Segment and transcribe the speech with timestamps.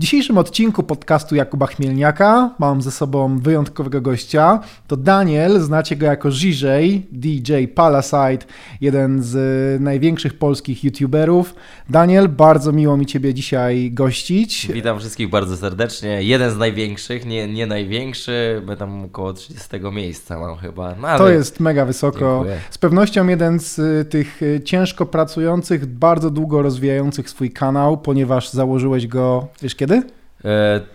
[0.00, 4.60] W dzisiejszym odcinku podcastu Jakuba Chmielniaka mam ze sobą wyjątkowego gościa.
[4.86, 8.46] To Daniel, znacie go jako Żiżej, DJ Palasite,
[8.80, 11.54] jeden z największych polskich youtuberów.
[11.88, 14.68] Daniel, bardzo miło mi Ciebie dzisiaj gościć.
[14.72, 16.22] Witam wszystkich bardzo serdecznie.
[16.22, 20.94] Jeden z największych, nie, nie największy, bo tam około 30 miejsca mam chyba.
[20.94, 22.34] No, to jest mega wysoko.
[22.36, 22.60] Dziękuję.
[22.70, 28.50] Z pewnością jeden z y, tych y, ciężko pracujących, bardzo długo rozwijających swój kanał, ponieważ
[28.50, 29.89] założyłeś go, wiesz kiedy?
[29.90, 30.19] E,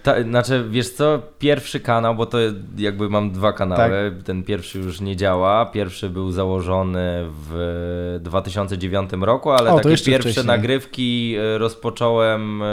[0.04, 2.38] ta, znaczy, wiesz co, pierwszy kanał, bo to
[2.78, 4.24] jakby mam dwa kanały, tak.
[4.24, 10.20] ten pierwszy już nie działa, pierwszy był założony w 2009 roku, ale o, takie pierwsze
[10.20, 10.46] wcześniej.
[10.46, 12.66] nagrywki e, rozpocząłem e,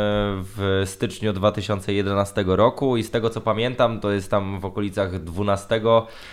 [0.56, 5.80] w styczniu 2011 roku i z tego co pamiętam, to jest tam w okolicach 12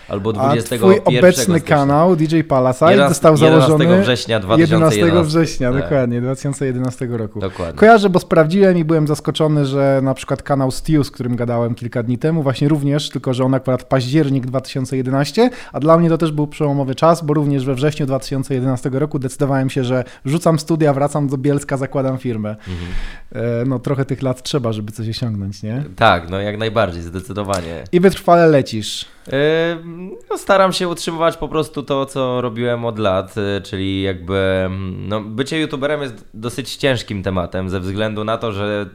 [0.10, 1.60] albo 21 A twój obecny stycznia.
[1.60, 5.00] kanał DJ Palasite został założony 11 września 2011.
[5.00, 5.82] 11 września, tak.
[5.82, 7.40] dokładnie, 2011 roku.
[7.40, 7.80] Dokładnie.
[7.80, 11.76] Kojarzę, bo sprawdziłem i byłem zaskoczony, że na przykład przykład kanał Stew, z którym gadałem
[11.76, 16.18] kilka dni temu, właśnie również, tylko że on akurat październik 2011, a dla mnie to
[16.18, 20.94] też był przełomowy czas, bo również we wrześniu 2011 roku decydowałem się, że rzucam studia,
[20.94, 22.50] wracam do Bielska, zakładam firmę.
[22.50, 23.70] Mhm.
[23.70, 25.84] No trochę tych lat trzeba, żeby coś osiągnąć, nie?
[25.96, 27.84] Tak, no jak najbardziej, zdecydowanie.
[27.92, 29.06] I wytrwale lecisz.
[29.32, 34.70] Yy, no, staram się utrzymywać po prostu to, co robiłem od lat, yy, czyli jakby
[35.08, 38.90] no, bycie youtuberem jest dosyć ciężkim tematem ze względu na to, że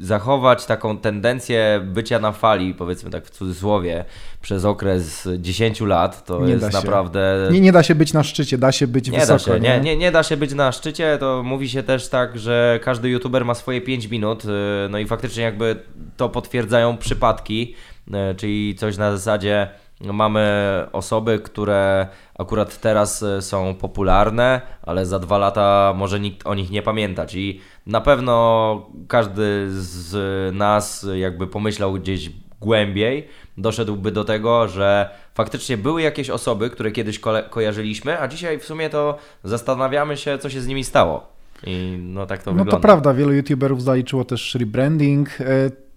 [0.00, 4.04] zachować taką tendencję bycia na fali, powiedzmy tak w cudzysłowie,
[4.42, 7.48] przez okres 10 lat, to nie jest naprawdę...
[7.52, 9.50] Nie, nie da się być na szczycie, da się być nie wysoko.
[9.50, 9.80] Da się, nie?
[9.80, 13.44] Nie, nie da się być na szczycie, to mówi się też tak, że każdy youtuber
[13.44, 14.48] ma swoje 5 minut, y,
[14.90, 15.76] no i faktycznie jakby
[16.16, 17.97] to potwierdzają przypadki, y,
[18.36, 19.68] czyli coś na zasadzie
[20.00, 22.06] mamy osoby, które
[22.38, 27.34] akurat teraz y, są popularne, ale za dwa lata może nikt o nich nie pamiętać
[27.34, 35.76] i na pewno każdy z nas jakby pomyślał gdzieś głębiej, doszedłby do tego, że faktycznie
[35.76, 40.50] były jakieś osoby, które kiedyś ko kojarzyliśmy, a dzisiaj w sumie to zastanawiamy się, co
[40.50, 41.26] się z nimi stało.
[41.66, 42.72] I no tak to no wygląda.
[42.72, 45.28] No to prawda, wielu youtuberów zaliczyło też rebranding.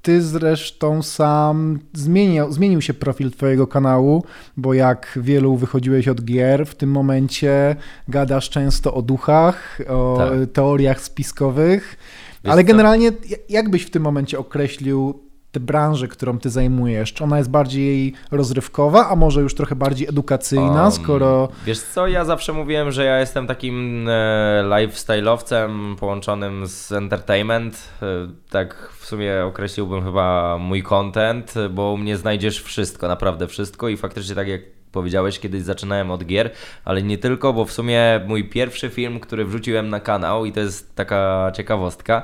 [0.02, 4.24] Ty zresztą sam zmienił, zmienił się profil Twojego kanału,
[4.58, 7.76] bo jak wielu wychodziłeś od gier, w tym momencie
[8.08, 10.52] gadasz często o duchach, o tak.
[10.54, 11.98] teoriach spiskowych.
[12.44, 13.12] Wiesz ale generalnie,
[13.50, 17.14] jak byś w tym momencie określił tę branżę, którą ty zajmujesz?
[17.14, 21.50] Czy ona jest bardziej rozrywkowa, a może już trochę bardziej edukacyjna, um, skoro...
[21.66, 27.90] Wiesz co, ja zawsze mówiłem, że ja jestem takim e, lifestyle'owcem połączonym z entertainment.
[28.02, 28.06] E,
[28.50, 33.98] tak w sumie określiłbym chyba mój content, bo u mnie znajdziesz wszystko, naprawdę wszystko i
[33.98, 34.62] faktycznie tak jak
[34.92, 36.52] powiedziałeś, kiedyś zaczynałem od gier,
[36.86, 40.60] ale nie tylko, bo w sumie mój pierwszy film, który wrzuciłem na kanał i to
[40.60, 42.24] jest taka ciekawostka,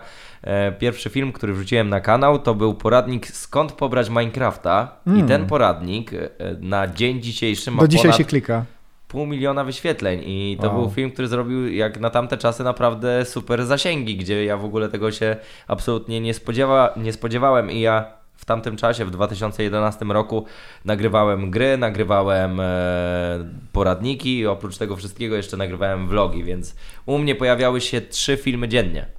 [0.79, 5.19] pierwszy film, który wrzuciłem na kanał, to był poradnik skąd pobrać Minecrafta mm.
[5.19, 8.65] i ten poradnik e, na dzień dzisiejszy ma Do dzisiaj się klika.
[9.07, 10.81] Pół miliona wyświetleń i to wow.
[10.81, 14.89] był film, który zrobił jak na tamte czasy naprawdę super zasięgi, gdzie ja w ogóle
[14.89, 15.35] tego się
[15.67, 18.05] absolutnie nie, spodziewa, nie spodziewałem i ja
[18.35, 20.45] w tamtym czasie, w 2011 roku,
[20.85, 22.65] nagrywałem gry, nagrywałem e,
[23.71, 26.75] poradniki oprócz tego wszystkiego jeszcze nagrywałem vlogi, więc
[27.05, 29.17] u mnie pojawiały się trzy filmy dziennie.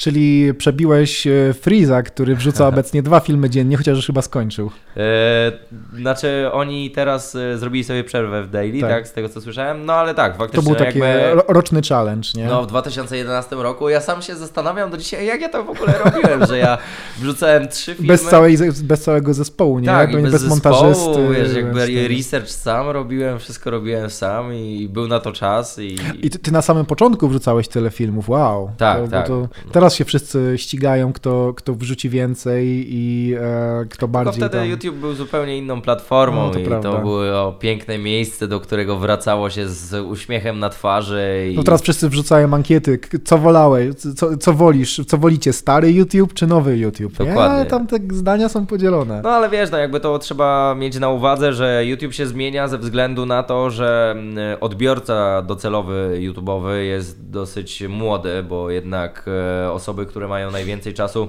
[0.00, 4.70] Czyli przebiłeś e, Freeza, który wrzuca obecnie dwa filmy dziennie, chociaż już chyba skończył.
[4.96, 5.52] E,
[5.94, 8.90] znaczy oni teraz e, zrobili sobie przerwę w Daily, tak.
[8.90, 9.08] tak.
[9.08, 10.62] z tego co słyszałem, no ale tak, faktycznie.
[10.62, 12.46] To był taki jakby, roczny challenge, nie?
[12.46, 15.94] No w 2011 roku ja sam się zastanawiam do dzisiaj, jak ja to w ogóle
[16.04, 16.78] robiłem, że ja
[17.18, 18.08] wrzucałem trzy filmy.
[18.08, 19.86] Bez, całej, bez całego zespołu, nie?
[19.86, 21.28] Tak, bez, bez montażysty.
[21.34, 25.78] Wiesz, jakby research sam robiłem, wszystko robiłem sam i był na to czas.
[25.78, 28.70] I, I ty, ty na samym początku wrzucałeś tyle filmów, wow.
[28.78, 29.26] Tak, to, tak.
[29.26, 34.32] To, teraz teraz się wszyscy ścigają, kto, kto wrzuci więcej i e, kto bardziej.
[34.32, 34.70] Tylko wtedy tam...
[34.70, 36.92] YouTube był zupełnie inną platformą no, to i prawda.
[36.92, 41.48] to było piękne miejsce, do którego wracało się z uśmiechem na twarzy.
[41.52, 41.56] I...
[41.56, 46.46] No teraz wszyscy wrzucają ankiety, co wolałeś, co, co wolisz, co wolicie, stary YouTube czy
[46.46, 47.12] nowy YouTube?
[47.12, 47.34] Dokładnie.
[47.34, 47.40] Nie?
[47.40, 49.20] Ale tam te zdania są podzielone.
[49.24, 52.78] No ale wiesz, no jakby to trzeba mieć na uwadze, że YouTube się zmienia ze
[52.78, 60.06] względu na to, że mm, odbiorca docelowy YouTube'owy jest dosyć młody, bo jednak e, osoby,
[60.06, 61.28] które mają najwięcej czasu,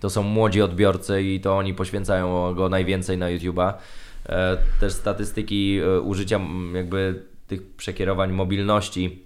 [0.00, 3.72] to są młodzi odbiorcy i to oni poświęcają go najwięcej na YouTube'a.
[4.26, 6.40] E, też statystyki e, użycia
[6.74, 9.22] jakby tych przekierowań mobilności,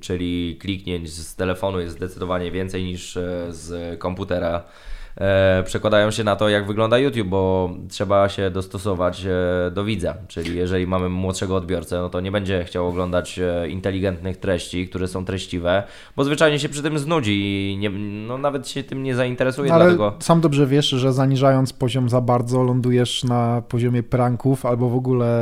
[0.00, 4.64] czyli kliknięć z telefonu jest zdecydowanie więcej niż e, z komputera.
[5.16, 10.14] E, przekładają się na to, jak wygląda YouTube, bo trzeba się dostosować e, do widza.
[10.28, 15.08] Czyli jeżeli mamy młodszego odbiorcę, no to nie będzie chciał oglądać e, inteligentnych treści, które
[15.08, 15.82] są treściwe,
[16.16, 17.32] bo zwyczajnie się przy tym znudzi
[17.72, 17.90] i nie,
[18.26, 19.68] no, nawet się tym nie zainteresuje.
[19.68, 20.14] No, ale dlatego...
[20.20, 25.32] sam dobrze wiesz, że zaniżając poziom za bardzo, lądujesz na poziomie pranków albo w ogóle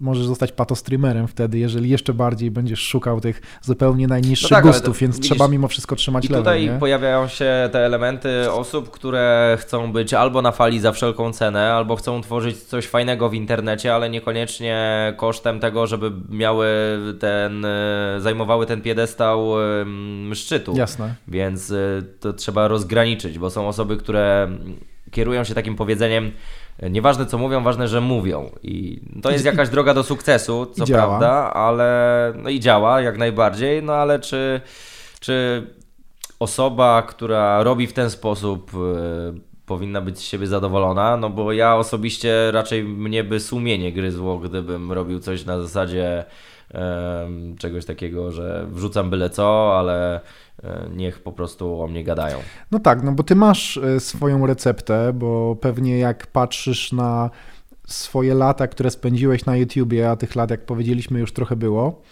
[0.00, 4.98] możesz zostać patostreamerem wtedy, jeżeli jeszcze bardziej będziesz szukał tych zupełnie najniższych no tak, gustów,
[4.98, 6.40] to, więc widzisz, trzeba mimo wszystko trzymać I level.
[6.40, 6.78] tutaj nie?
[6.78, 11.96] pojawiają się te elementy osób, które chcą być albo na fali za wszelką cenę, albo
[11.96, 16.66] chcą tworzyć coś fajnego w internecie, ale niekoniecznie kosztem tego, żeby miały
[17.20, 19.52] ten, e, zajmowały ten piedestał
[20.34, 20.74] szczytu.
[20.76, 21.14] Jasne.
[21.28, 24.48] Więc e, to trzeba rozgraniczyć, bo są osoby, które
[25.10, 26.32] kierują się takim powiedzeniem,
[26.90, 28.50] Nieważne co mówią, ważne, że mówią.
[28.62, 33.82] I to jest jakaś droga do sukcesu, co prawda, ale no i działa jak najbardziej,
[33.82, 34.60] no ale czy,
[35.20, 35.66] czy
[36.42, 41.16] osoba, która robi w ten sposób, yy, powinna być z siebie zadowolona?
[41.16, 46.24] No bo ja osobiście raczej mnie by sumienie gryzło, gdybym robił coś na zasadzie
[47.58, 50.20] czegoś takiego, że wrzucam byle co, ale
[50.64, 52.38] E, niech po prostu o mnie gadają.
[52.70, 57.30] No tak, no bo ty masz e, swoją receptę, bo pewnie jak patrzysz na
[57.86, 62.02] swoje lata, które spędziłeś na YouTubie, a tych lat, jak powiedzieliśmy, już trochę było,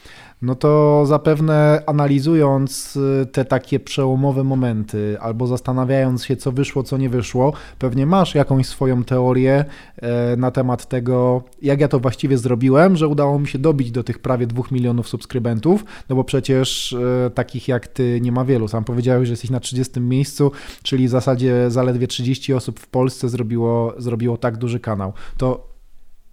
[0.43, 6.97] no to zapewne analizując y, te takie przełomowe momenty albo zastanawiając się, co wyszło, co
[6.97, 9.65] nie wyszło, pewnie masz jakąś swoją teorię
[9.97, 14.05] e, na temat tego, jak ja to właściwie zrobiłem, że udało mi się dobić do
[14.05, 18.69] tych prawie dwóch milionów subskrybentów, no bo przecież e, takich jak ty nie ma wielu.
[18.69, 20.53] Sam powiedziałeś, że jesteś na 30 miejscu,
[20.83, 25.13] czyli w zasadzie zaledwie 30 osób w Polsce zrobiło, zrobiło tak duży kanał.
[25.37, 25.71] To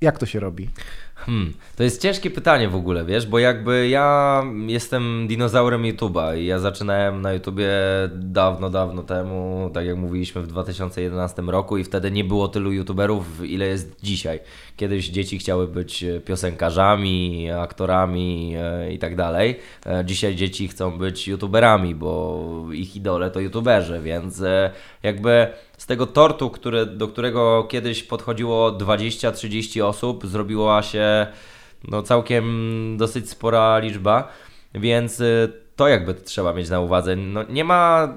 [0.01, 0.69] jak to się robi?
[1.25, 6.45] Hmm, to jest ciężkie pytanie w ogóle, wiesz, bo jakby ja jestem dinozaurem YouTube'a i
[6.45, 7.69] ja zaczynałem na YouTubie
[8.15, 13.45] dawno, dawno temu, tak jak mówiliśmy w 2011 roku i wtedy nie było tylu YouTuberów,
[13.45, 14.39] ile jest dzisiaj.
[14.75, 19.59] Kiedyś dzieci chciały być piosenkarzami, aktorami e, i tak dalej.
[19.85, 22.43] E, dzisiaj dzieci chcą być YouTuberami, bo
[22.73, 24.71] ich idole to YouTuberzy, więc e,
[25.03, 25.47] jakby
[25.87, 31.27] tego tortu, który, do którego kiedyś podchodziło 20-30 osób, zrobiła się
[31.87, 34.27] no, całkiem dosyć spora liczba,
[34.73, 37.15] więc y, to jakby trzeba mieć na uwadze.
[37.15, 38.13] No, nie ma,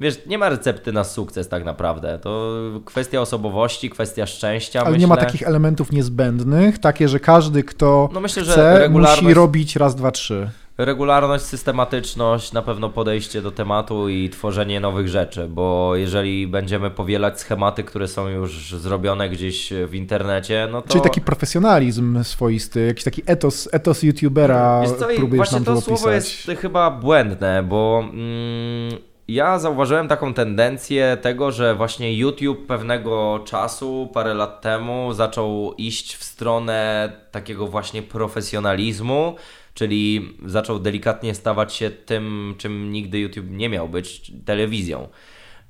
[0.00, 2.18] wiesz, nie ma recepty na sukces tak naprawdę.
[2.22, 4.80] To kwestia osobowości, kwestia szczęścia.
[4.80, 5.00] Ale myślę.
[5.00, 9.94] nie ma takich elementów niezbędnych, takie, że każdy, kto no myślę, chce, musi robić raz,
[9.94, 10.50] dwa, trzy
[10.84, 17.40] regularność, systematyczność, na pewno podejście do tematu i tworzenie nowych rzeczy, bo jeżeli będziemy powielać
[17.40, 20.88] schematy, które są już zrobione gdzieś w internecie, no to...
[20.88, 25.72] Czyli taki profesjonalizm swoisty, jakiś taki etos, etos youtubera Wiesz co, próbujesz właśnie nam to
[25.72, 25.98] opisać.
[25.98, 28.04] słowo jest chyba błędne, bo...
[28.12, 35.74] Mm, ja zauważyłem taką tendencję tego, że właśnie YouTube pewnego czasu, parę lat temu, zaczął
[35.78, 39.36] iść w stronę takiego właśnie profesjonalizmu,
[39.74, 45.08] czyli zaczął delikatnie stawać się tym, czym nigdy YouTube nie miał być telewizją.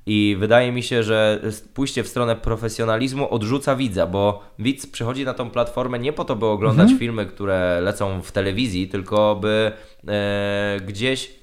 [0.05, 1.41] I wydaje mi się, że
[1.73, 6.35] pójście w stronę profesjonalizmu odrzuca widza, bo widz przychodzi na tą platformę nie po to,
[6.35, 6.99] by oglądać mhm.
[6.99, 9.71] filmy, które lecą w telewizji, tylko by
[10.07, 11.42] e, gdzieś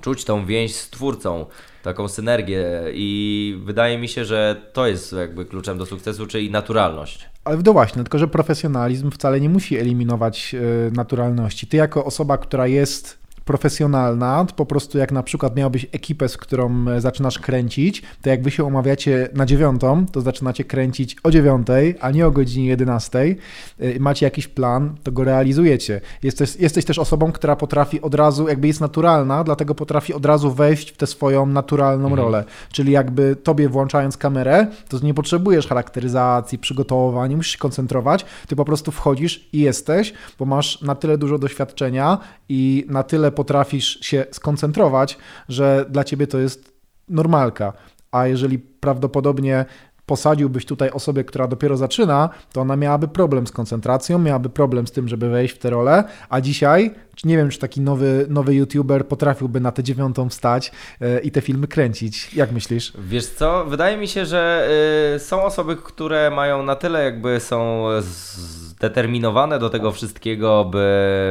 [0.00, 1.46] czuć tą więź z twórcą,
[1.82, 7.28] taką synergię i wydaje mi się, że to jest jakby kluczem do sukcesu, czyli naturalność.
[7.44, 11.66] Ale no właśnie, tylko że profesjonalizm wcale nie musi eliminować e, naturalności.
[11.66, 16.88] Ty jako osoba, która jest profesjonalna, po prostu jak na przykład miałbyś ekipę, z którą
[16.88, 21.94] e, zaczynasz kręcić, to jak wy się umawiacie na dziewiątą, to zaczynacie kręcić o dziewiątej,
[22.00, 23.38] a nie o godzinie jedenastej.
[23.78, 26.00] E, macie jakiś plan, to go realizujecie.
[26.22, 30.50] Jesteś, jesteś też osobą, która potrafi od razu, jakby jest naturalna, dlatego potrafi od razu
[30.52, 32.26] wejść w tę swoją naturalną mhm.
[32.26, 32.44] rolę.
[32.72, 38.56] Czyli jakby tobie włączając kamerę, to nie potrzebujesz charakteryzacji, przygotowań, nie musisz się koncentrować, ty
[38.56, 42.18] po prostu wchodzisz i jesteś, bo masz na tyle dużo doświadczenia
[42.48, 46.72] i na tyle potrafisz się skoncentrować, że dla ciebie to jest
[47.08, 47.72] normalka.
[48.10, 49.64] A jeżeli prawdopodobnie
[50.06, 54.92] posadziłbyś tutaj osobę, która dopiero zaczyna, to ona miałaby problem z koncentracją, miałaby problem z
[54.92, 59.08] tym, żeby wejść w tę rolę, a dzisiaj, nie wiem, czy taki nowy, nowy youtuber
[59.08, 62.34] potrafiłby na tę dziewiątą wstać yy, i te filmy kręcić.
[62.34, 62.92] Jak myślisz?
[62.98, 64.68] Wiesz co, wydaje mi się, że
[65.12, 70.86] yy, są osoby, które mają na tyle jakby są z zdeterminowane do tego wszystkiego, by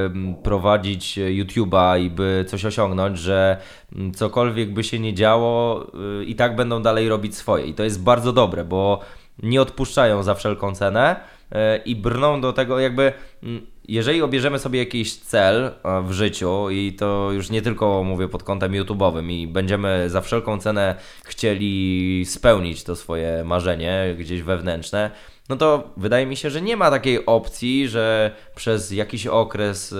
[0.06, 3.58] mm, prowadzić YouTube'a i by coś osiągnąć, że
[3.96, 5.86] mm, cokolwiek by się nie działo,
[6.22, 7.66] y, i tak będą dalej robić swoje.
[7.66, 9.00] I to jest bardzo dobre, bo
[9.44, 11.16] nie odpuszczają za wszelką cenę.
[11.52, 15.72] e, i brną do tego jakby mm, jeżeli obierzemy sobie jakiś cel
[16.04, 20.60] w życiu i to już nie tylko mówię pod kątem YouTube'owym i będziemy za wszelką
[20.60, 25.12] cenę chcieli spełnić to swoje marzenie gdzieś wewnętrzne,
[25.50, 29.96] no to wydaje mi się, że nie ma takiej opcji, że przez jakiś okres y,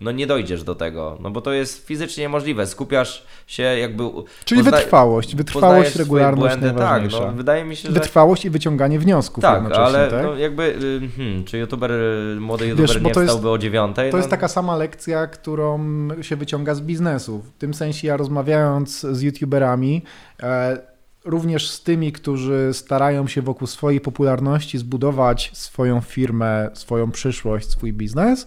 [0.00, 2.66] no nie dojdziesz do tego, no bo to jest fizycznie niemożliwe.
[2.66, 4.04] Skupiasz się jakby...
[4.44, 4.78] Czyli pozna...
[4.78, 7.94] wytrwałość, wytrwałość, regularność błędy, tak, no, wydaje mi się, że...
[7.94, 10.22] Wytrwałość i wyciąganie wniosków tak, ale tak?
[10.22, 11.90] No jakby, y, hmm, czy youtuber,
[12.40, 14.10] młody youtuber Wiesz, nie wstałby jest, o dziewiątej?
[14.10, 14.18] To no...
[14.18, 15.78] jest taka sama lekcja, którą
[16.22, 17.38] się wyciąga z biznesu.
[17.38, 20.02] W tym sensie ja rozmawiając z youtuberami,
[20.42, 20.93] e,
[21.24, 27.92] również z tymi, którzy starają się wokół swojej popularności zbudować swoją firmę, swoją przyszłość, swój
[27.92, 28.46] biznes,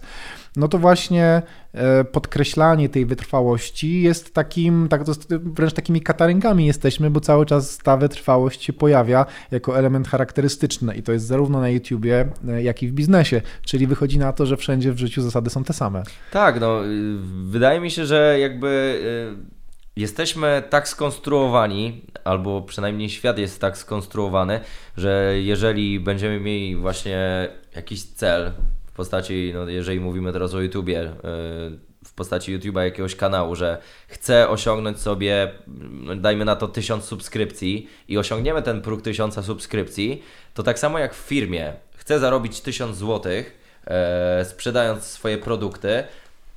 [0.56, 1.42] no to właśnie
[1.72, 7.96] e, podkreślanie tej wytrwałości jest takim, tak, wręcz takimi katarynkami jesteśmy, bo cały czas ta
[7.96, 12.88] wytrwałość się pojawia jako element charakterystyczny i to jest zarówno na YouTubie, e, jak i
[12.88, 16.02] w biznesie, czyli wychodzi na to, że wszędzie w życiu zasady są te same.
[16.32, 19.00] Tak, no y, wydaje mi się, że jakby
[19.44, 19.57] y,
[19.98, 24.60] jesteśmy tak skonstruowani, albo przynajmniej świat jest tak skonstruowany,
[24.96, 28.52] że jeżeli będziemy mieli właśnie jakiś cel
[28.86, 33.78] w postaci, no jeżeli mówimy teraz o YouTubie, yy, w postaci YouTube'a jakiegoś kanału, że
[34.08, 35.52] chcę osiągnąć sobie,
[35.90, 40.22] no dajmy na to tysiąc subskrypcji i osiągniemy ten próg tysiąca subskrypcji,
[40.54, 41.72] to tak samo jak w firmie.
[41.96, 46.04] Chcę zarobić tysiąc złotych, e, sprzedając swoje produkty,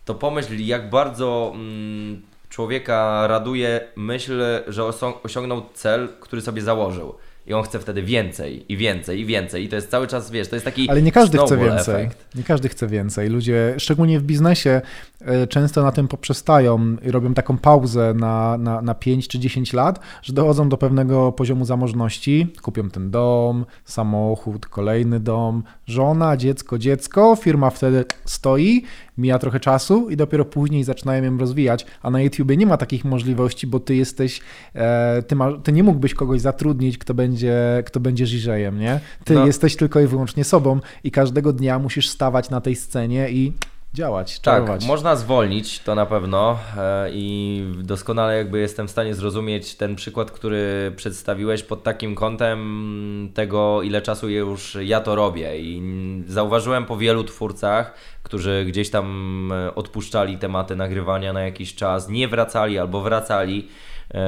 [0.06, 4.84] to pomyśl, jak bardzo mm, człowieka raduje myśl, że
[5.24, 7.16] osiągnął cel, który sobie założył.
[7.48, 9.64] I on chce wtedy więcej i więcej i więcej.
[9.64, 10.90] I to jest cały czas, wiesz, to jest taki.
[10.90, 11.96] Ale nie każdy chce więcej.
[11.96, 12.36] Efekt.
[12.36, 13.30] Nie każdy chce więcej.
[13.30, 14.82] Ludzie, szczególnie w biznesie,
[15.22, 19.74] e, często na tym poprzestają i robią taką pauzę na, na, na 5 czy 10
[19.74, 26.78] lat, że dochodzą do pewnego poziomu zamożności, kupią ten dom, samochód, kolejny dom, żona, dziecko,
[26.78, 28.84] dziecko, firma wtedy stoi
[29.18, 33.06] mija trochę czasu i dopiero później zaczynają ją rozwijać, a na YouTubie nie ma takich
[33.06, 34.42] możliwości, bo ty jesteś,
[34.76, 39.00] e, ty, ma, ty nie mógłbyś kogoś zatrudnić, kto będzie, kto będzie Żyżejem, nie?
[39.24, 39.46] Ty no.
[39.46, 43.54] jesteś tylko i wyłącznie sobą i każdego dnia musisz stawać na tej scenie i
[43.94, 44.82] działać, tak, czarować.
[44.82, 49.96] Tak, można zwolnić, to na pewno e, i doskonale jakby jestem w stanie zrozumieć ten
[49.96, 55.82] przykład, który przedstawiłeś pod takim kątem tego, ile czasu już ja to robię i
[56.28, 57.94] zauważyłem po wielu twórcach,
[58.24, 63.68] którzy gdzieś tam e, odpuszczali tematy nagrywania na jakiś czas, nie wracali albo wracali,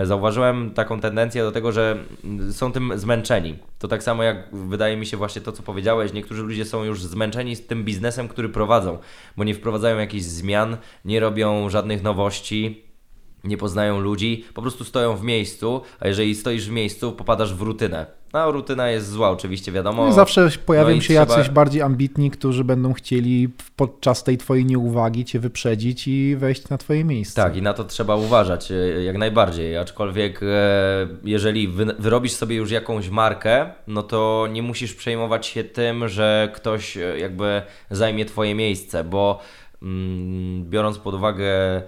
[0.04, 1.98] zauważyłem taką tendencję do tego, że
[2.52, 3.58] są tym zmęczeni.
[3.80, 7.04] To tak samo jak wydaje mi się właśnie to, co powiedziałeś, niektórzy ludzie są już
[7.04, 8.98] zmęczeni z tym biznesem, który prowadzą,
[9.38, 12.84] bo nie wprowadzają jakichś zmian, nie robią żadnych nowości,
[13.44, 17.62] nie poznają ludzi, po prostu stoją w miejscu, a jeżeli stoisz w miejscu, popadasz w
[17.62, 18.23] rutynę.
[18.34, 20.06] No, rutyna jest zła, oczywiście, wiadomo.
[20.06, 21.38] No zawsze pojawią no się trzeba...
[21.38, 26.78] jacyś bardziej ambitni, którzy będą chcieli podczas tej twojej nieuwagi cię wyprzedzić i wejść na
[26.78, 27.42] twoje miejsce.
[27.44, 29.78] Tak, i na to trzeba uważać e, jak najbardziej.
[29.78, 30.48] Aczkolwiek, e,
[31.24, 31.68] jeżeli
[32.00, 37.20] wyrobisz sobie już jakąś markę, no to nie musisz przejmować się tym, że ktoś e,
[37.20, 37.62] jakby
[37.92, 39.40] zajmie twoje miejsce, bo
[39.82, 41.82] mm, biorąc pod uwagę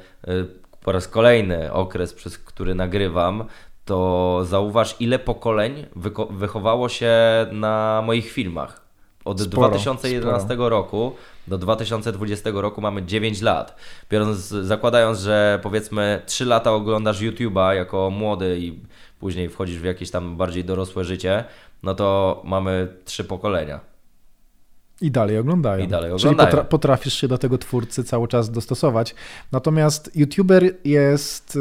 [0.82, 3.46] po raz kolejny okres, przez który nagrywam,
[3.86, 5.86] to zauważ, ile pokoleń
[6.30, 7.14] wychowało się
[7.52, 8.86] na moich filmach.
[9.26, 10.70] Od sporo, 2011 sporo.
[10.70, 11.16] roku
[11.48, 13.76] do 2020 roku mamy 9 lat.
[14.10, 18.80] Biorąc, zakładając, że powiedzmy 3 lata oglądasz YouTube'a jako młody i
[19.20, 21.44] później wchodzisz w jakieś tam bardziej dorosłe życie,
[21.84, 23.80] no to mamy trzy pokolenia.
[25.02, 25.86] I dalej oglądają.
[25.86, 26.50] I dalej oglądają.
[26.50, 29.16] Czyli potrafisz się do tego twórcy cały czas dostosować.
[29.52, 31.58] Natomiast YouTuber jest.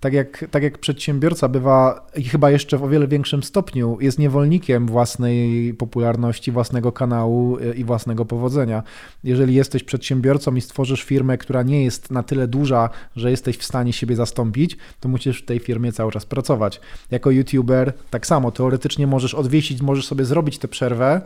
[0.00, 4.18] Tak jak, tak jak przedsiębiorca bywa i chyba jeszcze w o wiele większym stopniu jest
[4.18, 8.82] niewolnikiem własnej popularności, własnego kanału e, i własnego powodzenia.
[9.24, 13.64] Jeżeli jesteś przedsiębiorcą i stworzysz firmę, która nie jest na tyle duża, że jesteś w
[13.64, 16.80] stanie siebie zastąpić, to musisz w tej firmie cały czas pracować.
[17.10, 21.20] Jako YouTuber tak samo, teoretycznie możesz odwiesić, możesz sobie zrobić tę przerwę,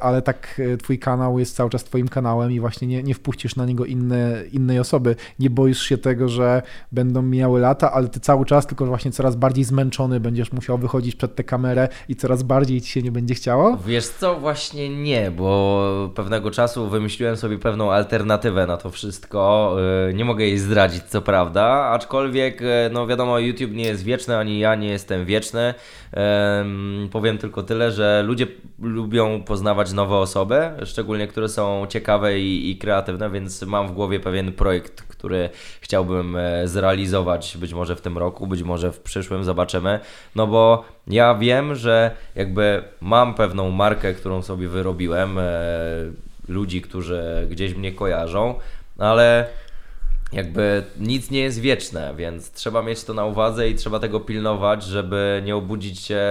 [0.00, 3.56] ale tak e, twój kanał jest cały czas twoim kanałem i właśnie nie, nie wpuścisz
[3.56, 5.16] na niego inne, innej osoby.
[5.38, 9.36] Nie boisz się tego, że będą mijały lata, ale ty cały czas tylko właśnie coraz
[9.36, 13.34] bardziej zmęczony będziesz musiał wychodzić przed tę kamerę i coraz bardziej ci się nie będzie
[13.34, 13.78] chciało?
[13.86, 19.76] Wiesz co, właśnie nie, bo pewnego czasu wymyśliłem sobie pewną alternatywę na to wszystko.
[20.08, 24.58] E, nie mogę jej zdradzić, co prawda, aczkolwiek, no wiadomo, YouTube nie jest wieczny, ani
[24.58, 25.74] ja nie jestem wieczny.
[27.10, 28.46] Powiem tylko tyle, że ludzie
[29.08, 34.20] lubią poznawać nowe osoby, szczególnie które są ciekawe i, i kreatywne, więc mam w głowie
[34.20, 35.50] pewien projekt, który
[35.80, 40.00] chciałbym e, zrealizować być może w tym roku, być może w przyszłym, zobaczymy.
[40.34, 45.42] No bo ja wiem, że jakby mam pewną markę, którą sobie wyrobiłem, e,
[46.48, 48.54] ludzi, którzy gdzieś mnie kojarzą,
[48.98, 49.46] ale
[50.32, 54.84] jakby nic nie jest wieczne, więc trzeba mieć to na uwadze i trzeba tego pilnować,
[54.84, 56.22] żeby nie obudzić się,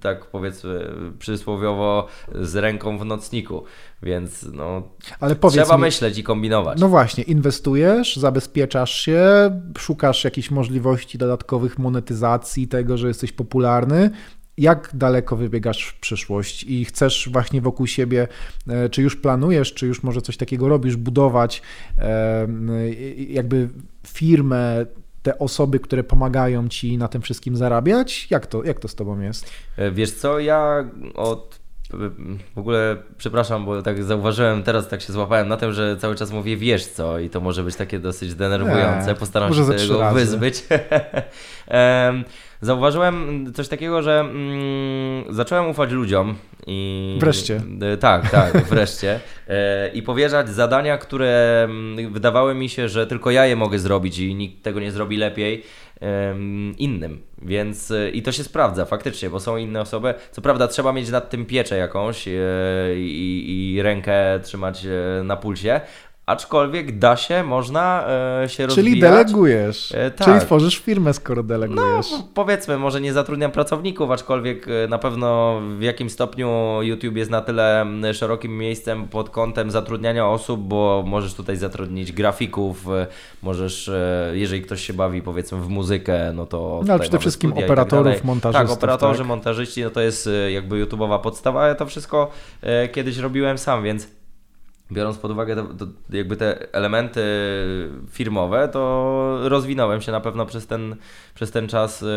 [0.00, 3.64] tak powiedzmy, przysłowiowo z ręką w nocniku.
[4.02, 4.82] Więc no,
[5.20, 6.80] Ale trzeba mi, myśleć i kombinować.
[6.80, 14.10] No właśnie, inwestujesz, zabezpieczasz się, szukasz jakichś możliwości dodatkowych monetyzacji tego, że jesteś popularny,
[14.58, 18.28] jak daleko wybiegasz w przyszłość i chcesz właśnie wokół siebie,
[18.68, 21.62] e, czy już planujesz, czy już może coś takiego robisz, budować
[21.98, 22.46] e,
[23.28, 23.68] jakby
[24.06, 24.86] firmę,
[25.22, 28.26] te osoby, które pomagają ci na tym wszystkim zarabiać?
[28.30, 29.50] Jak to, jak to z tobą jest?
[29.76, 30.84] E, wiesz co, ja
[31.14, 31.58] od
[32.54, 36.32] w ogóle przepraszam, bo tak zauważyłem, teraz tak się złapałem na tym, że cały czas
[36.32, 39.14] mówię wiesz co i to może być takie dosyć denerwujące.
[39.14, 40.64] Postaram się tego wyzbyć.
[42.60, 46.34] Zauważyłem coś takiego, że mm, zacząłem ufać ludziom
[46.66, 47.16] i.
[47.20, 47.62] Wreszcie.
[47.82, 49.20] E, tak, tak, wreszcie.
[49.48, 54.18] E, I powierzać zadania, które mm, wydawały mi się, że tylko ja je mogę zrobić
[54.18, 55.62] i nikt tego nie zrobi lepiej
[56.78, 57.22] innym.
[57.42, 60.14] Więc e, i to się sprawdza faktycznie, bo są inne osoby.
[60.30, 62.28] Co prawda trzeba mieć nad tym pieczę jakąś
[62.96, 64.86] i, i rękę trzymać
[65.24, 65.80] na pulsie,
[66.28, 68.04] Aczkolwiek da się, można
[68.42, 68.90] e, się rozwijać.
[68.90, 69.92] Czyli delegujesz.
[69.94, 70.28] E, tak.
[70.28, 72.10] Czyli tworzysz firmę, skoro delegujesz.
[72.10, 77.30] No, powiedzmy, może nie zatrudniam pracowników, aczkolwiek e, na pewno w jakim stopniu YouTube jest
[77.30, 82.86] na tyle szerokim miejscem pod kątem zatrudniania osób, bo możesz tutaj zatrudnić grafików,
[83.42, 83.90] możesz,
[84.32, 86.80] jeżeli ktoś się bawi powiedzmy w muzykę, no to.
[86.86, 88.68] No, ale przede wszystkim tak operatorów, tak montażystów.
[88.68, 89.28] Tak, operatorzy, tak?
[89.28, 91.68] montażyści, no to jest jakby YouTube'owa podstawa.
[91.68, 92.30] Ja to wszystko
[92.92, 94.17] kiedyś robiłem sam, więc
[94.92, 95.66] biorąc pod uwagę
[96.10, 97.22] jakby te elementy
[98.10, 100.96] firmowe, to rozwinąłem się na pewno przez ten,
[101.34, 102.08] przez ten czas yy,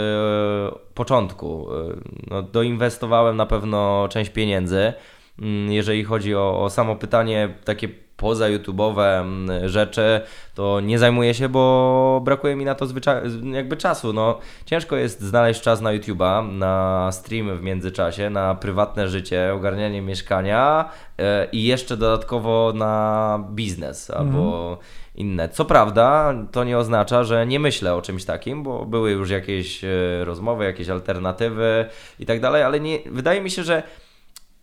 [0.93, 1.67] początku.
[1.87, 4.93] Yy, no, doinwestowałem na pewno część pieniędzy.
[5.39, 7.89] Yy, jeżeli chodzi o, o samo pytanie takie
[8.21, 10.21] poza YouTube'owe mm, rzeczy,
[10.55, 12.85] to nie zajmuję się, bo brakuje mi na to
[13.53, 14.13] jakby czasu.
[14.13, 20.01] No, ciężko jest znaleźć czas na YouTube'a, na streamy w międzyczasie, na prywatne życie, ogarnianie
[20.01, 24.77] mieszkania yy, i jeszcze dodatkowo na biznes albo mhm.
[25.15, 25.49] inne.
[25.49, 29.83] Co prawda, to nie oznacza, że nie myślę o czymś takim, bo były już jakieś
[29.83, 31.85] yy, rozmowy, jakieś alternatywy
[32.19, 33.83] i tak dalej, ale nie, wydaje mi się, że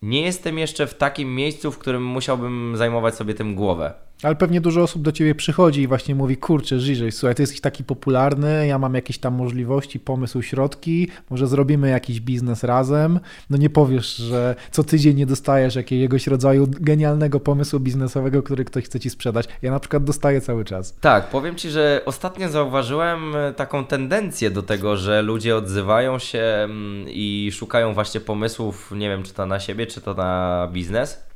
[0.02, 4.07] nie jestem jeszcze w takim miejscu, w którym musiałbym zajmować sobie tym głowę.
[4.22, 7.60] Ale pewnie dużo osób do ciebie przychodzi i właśnie mówi, kurczę, Żyżej, słuchaj, ty jesteś
[7.60, 13.20] taki popularny, ja mam jakieś tam możliwości, pomysł, środki, może zrobimy jakiś biznes razem.
[13.50, 18.84] No nie powiesz, że co tydzień nie dostajesz jakiegoś rodzaju genialnego pomysłu biznesowego, który ktoś
[18.84, 19.48] chce ci sprzedać.
[19.62, 20.96] Ja na przykład dostaję cały czas.
[21.00, 26.40] Tak, powiem ci, że ostatnio zauważyłem e, taką tendencję do tego, że ludzie odzywają się
[26.40, 31.27] mm, i szukają właśnie pomysłów, nie wiem, czy to na siebie, czy to na biznes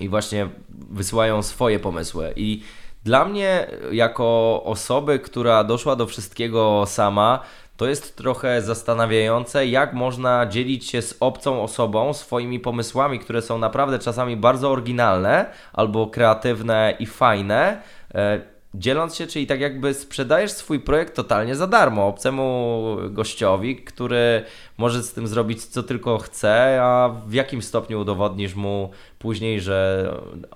[0.00, 0.48] i właśnie
[0.90, 2.32] wysyłają swoje pomysły.
[2.36, 2.62] I
[3.04, 7.40] dla mnie, jako osoby, która doszła do wszystkiego sama,
[7.76, 13.58] to jest trochę zastanawiające, jak można dzielić się z obcą osobą swoimi pomysłami, które są
[13.58, 17.82] naprawdę czasami bardzo oryginalne albo kreatywne i fajne.
[18.14, 18.40] E,
[18.74, 24.44] dzieląc się, czyli tak jakby sprzedajesz swój projekt totalnie za darmo obcemu gościowi, który
[24.78, 30.10] może z tym zrobić co tylko chce, a w jakim stopniu udowodnisz mu później, że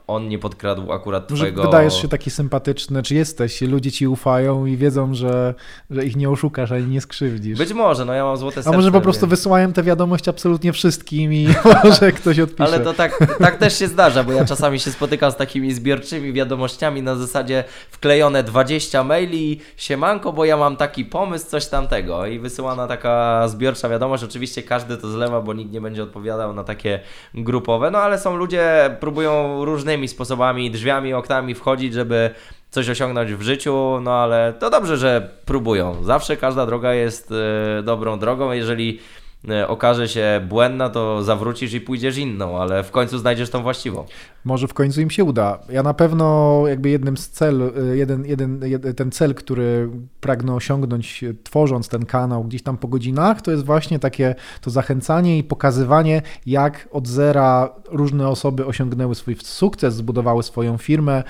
[0.07, 1.63] on nie podkradł akurat twojego...
[1.63, 5.55] Wydajesz się taki sympatyczny, czy jesteś, ludzie ci ufają i wiedzą, że,
[5.91, 7.59] że ich nie oszukasz, ani nie skrzywdzisz.
[7.59, 8.71] Być może, no ja mam złote serce.
[8.71, 9.31] A może po prostu więc...
[9.31, 11.49] wysyłałem te wiadomości absolutnie wszystkim i
[11.85, 12.65] może ktoś odpisze.
[12.65, 16.33] Ale to tak, tak też się zdarza, bo ja czasami się spotykam z takimi zbiorczymi
[16.33, 22.39] wiadomościami na zasadzie wklejone 20 maili, siemanko, bo ja mam taki pomysł, coś tamtego i
[22.39, 27.01] wysyłana taka zbiorcza wiadomość, oczywiście każdy to zlewa, bo nikt nie będzie odpowiadał na takie
[27.35, 32.31] grupowe, no ale są ludzie próbują różnymi sposobami, drzwiami, oknami wchodzić, żeby
[32.71, 36.05] coś osiągnąć w życiu, no ale to dobrze, że próbują.
[36.05, 37.31] Zawsze każda droga jest
[37.79, 38.53] y, dobrą drogą.
[38.53, 39.20] Jeżeli E,
[39.69, 44.05] okaże się błędna, to zawrócisz i pójdziesz inną, ale w końcu znajdziesz tą właściwą.
[44.45, 45.59] Może w końcu im się uda.
[45.71, 50.55] Ja na pewno jakby jednym z cel, e, jeden, jeden, jeden, ten cel, który pragnę
[50.55, 55.39] osiągnąć e, tworząc ten kanał gdzieś tam po godzinach, to jest właśnie takie to zachęcanie
[55.39, 61.23] i pokazywanie, jak od zera różne osoby osiągnęły swój sukces, zbudowały swoją firmę,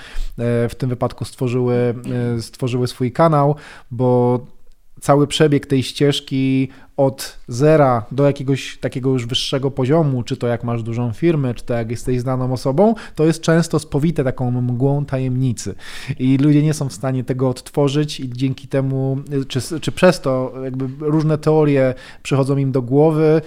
[0.69, 1.95] w tym wypadku stworzyły,
[2.39, 3.55] stworzyły swój kanał,
[3.91, 4.39] bo
[5.01, 6.69] cały przebieg tej ścieżki
[7.01, 11.63] od zera do jakiegoś takiego już wyższego poziomu, czy to jak masz dużą firmę, czy
[11.65, 15.75] to jak jesteś znaną osobą, to jest często spowite taką mgłą tajemnicy.
[16.19, 20.53] I ludzie nie są w stanie tego odtworzyć i dzięki temu, czy, czy przez to
[20.63, 23.41] jakby różne teorie przychodzą im do głowy,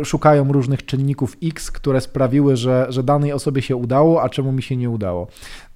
[0.00, 4.52] y, szukają różnych czynników X, które sprawiły, że, że danej osobie się udało, a czemu
[4.52, 5.26] mi się nie udało.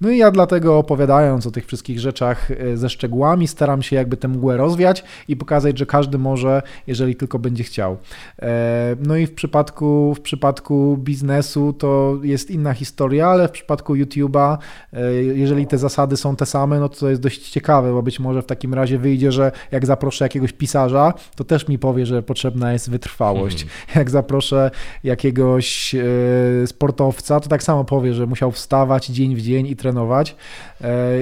[0.01, 4.17] No i ja dlatego opowiadając o tych wszystkich rzeczach y, ze szczegółami, staram się jakby
[4.17, 7.97] tę mgłę rozwiać i pokazać, że każdy może, jeżeli tylko będzie chciał.
[8.41, 13.95] E, no i w przypadku, w przypadku biznesu to jest inna historia, ale w przypadku
[13.95, 14.57] YouTube'a,
[14.93, 18.41] e, jeżeli te zasady są te same, no to jest dość ciekawe, bo być może
[18.41, 22.73] w takim razie wyjdzie, że jak zaproszę jakiegoś pisarza, to też mi powie, że potrzebna
[22.73, 23.65] jest wytrwałość.
[23.65, 23.71] Hmm.
[24.01, 24.71] Jak zaproszę
[25.03, 30.35] jakiegoś e, sportowca, to tak samo powie, że musiał wstawać dzień w dzień i trenować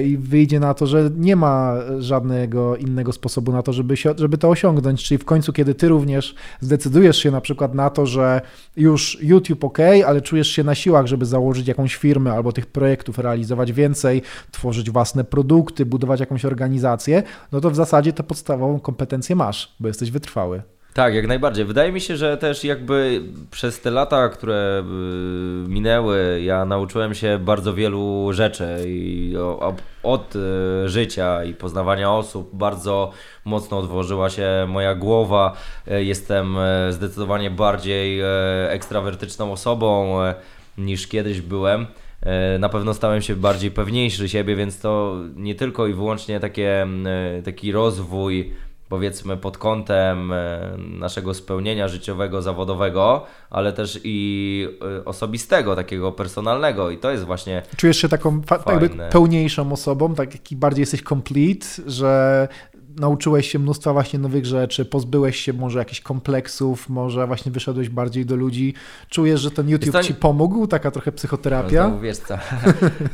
[0.04, 4.38] i wyjdzie na to, że nie ma żadnego innego sposobu na to, żeby, się, żeby
[4.38, 8.40] to osiągnąć, czyli w końcu, kiedy ty również zdecydujesz się na przykład na to, że
[8.76, 13.18] już YouTube ok, ale czujesz się na siłach, żeby założyć jakąś firmę albo tych projektów
[13.18, 17.22] realizować więcej, tworzyć własne produkty, budować jakąś organizację,
[17.52, 20.62] no to w zasadzie tę podstawową kompetencję masz, bo jesteś wytrwały.
[20.94, 21.64] Tak, jak najbardziej.
[21.64, 24.82] Wydaje mi się, że też jakby przez te lata, które
[25.64, 29.34] y, minęły, ja nauczyłem się bardzo wielu rzeczy i
[30.02, 33.12] od y, życia i poznawania osób bardzo
[33.44, 35.56] mocno otworzyła się moja głowa.
[35.88, 36.56] Y, jestem
[36.90, 38.20] zdecydowanie bardziej
[38.68, 40.18] ekstrawertyczną osobą
[40.78, 41.86] niż kiedyś byłem.
[42.58, 46.86] Na pewno stałem się bardziej pewniejszy siebie, więc to nie tylko i wyłącznie takie,
[47.44, 48.52] taki rozwój
[48.90, 56.90] powiedzmy pod kątem e, naszego spełnienia życiowego, zawodowego, ale też i e, osobistego, takiego personalnego.
[56.90, 61.66] I to jest właśnie Czujesz się taką jakby pełniejszą osobą, tak jak bardziej jesteś complete,
[61.86, 62.48] że
[62.96, 68.26] nauczyłeś się mnóstwa właśnie nowych rzeczy, pozbyłeś się może jakichś kompleksów, może właśnie wyszedłeś bardziej
[68.26, 68.74] do ludzi.
[69.08, 70.02] Czujesz, że ten YouTube to...
[70.02, 70.66] ci pomógł?
[70.66, 71.88] Taka trochę psychoterapia?
[71.88, 72.34] No, wiesz co.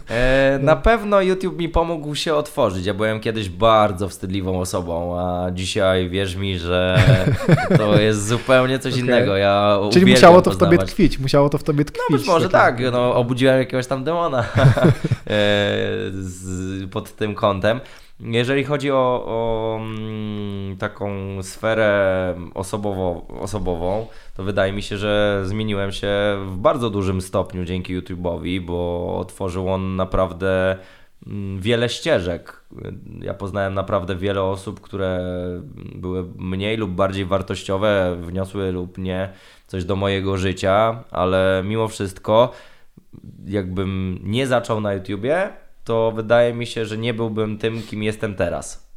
[0.09, 2.87] e, na pewno YouTube mi pomógł się otworzyć.
[2.87, 6.99] Ja byłem kiedyś bardzo wstydliwą osobą, a dzisiaj wierz mi, że
[7.79, 9.05] to jest zupełnie coś okay.
[9.05, 9.37] innego.
[9.37, 10.77] Ja Czyli musiało to poznawać.
[10.77, 12.03] w tobie tkwić, musiało to w tobie tkwić.
[12.11, 14.45] No być może tak, no, obudziłem jakiegoś tam demona
[15.31, 17.81] e, pod tym kątem.
[18.21, 21.09] Jeżeli chodzi o, o mm, taką
[21.43, 26.09] sferę osobowo, osobową, to wydaje mi się, że zmieniłem się
[26.47, 30.77] w bardzo dużym stopniu dzięki YouTube'owi, bo otworzył on naprawdę
[31.27, 32.61] mm, wiele ścieżek.
[33.21, 35.21] Ja poznałem naprawdę wiele osób, które
[35.95, 39.33] były mniej lub bardziej wartościowe, wniosły lub nie
[39.67, 42.53] coś do mojego życia, ale mimo wszystko,
[43.47, 45.53] jakbym nie zaczął na YouTubie,
[45.87, 48.91] to wydaje mi się, że nie byłbym tym, kim jestem teraz.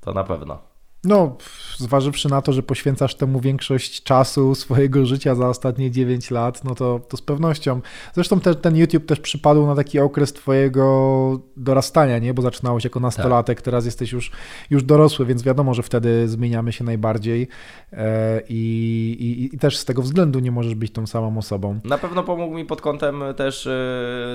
[0.00, 0.71] To na pewno.
[1.04, 1.36] No,
[1.76, 6.74] zważywszy na to, że poświęcasz temu większość czasu swojego życia za ostatnie 9 lat, no
[6.74, 7.80] to, to z pewnością.
[8.14, 12.34] Zresztą te, ten YouTube też przypadł na taki okres twojego dorastania, nie?
[12.34, 13.64] Bo zaczynałeś jako nastolatek, tak.
[13.64, 14.30] teraz jesteś już,
[14.70, 17.48] już dorosły, więc wiadomo, że wtedy zmieniamy się najbardziej
[17.92, 21.80] e, i, i, i, też z tego względu nie możesz być tą samą osobą.
[21.84, 23.70] Na pewno pomógł mi pod kątem też e,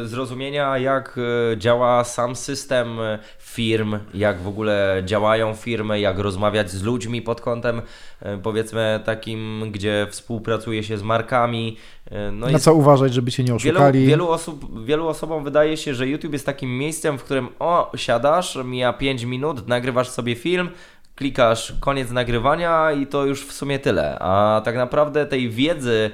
[0.03, 1.19] zrozumienia, jak
[1.53, 2.97] e, działa sam system
[3.39, 7.81] firm, jak w ogóle działają firmy, jak rozmawiać rozmawiać z ludźmi pod kątem
[8.21, 11.77] e, powiedzmy takim, gdzie współpracuje się z markami.
[12.11, 13.99] E, no Na co uważać, żeby się nie oszukali?
[13.99, 17.91] Wielu, wielu, osób, wielu osobom wydaje się, że YouTube jest takim miejscem, w którym o,
[17.95, 20.69] siadasz, mija 5 minut, nagrywasz sobie film,
[21.15, 24.19] klikasz koniec nagrywania i to już w sumie tyle.
[24.19, 26.11] A tak naprawdę tej wiedzy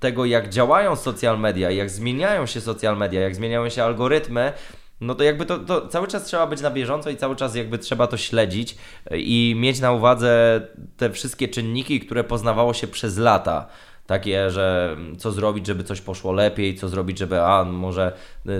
[0.00, 4.52] tego, jak działają social media, jak zmieniają się social media, jak zmieniają się algorytmy,
[5.00, 7.78] no to jakby to, to cały czas trzeba być na bieżąco i cały czas jakby
[7.78, 8.76] trzeba to śledzić
[9.10, 10.60] i mieć na uwadze
[10.96, 13.66] te wszystkie czynniki, które poznawało się przez lata
[14.10, 18.12] takie, że co zrobić, żeby coś poszło lepiej, co zrobić, żeby a może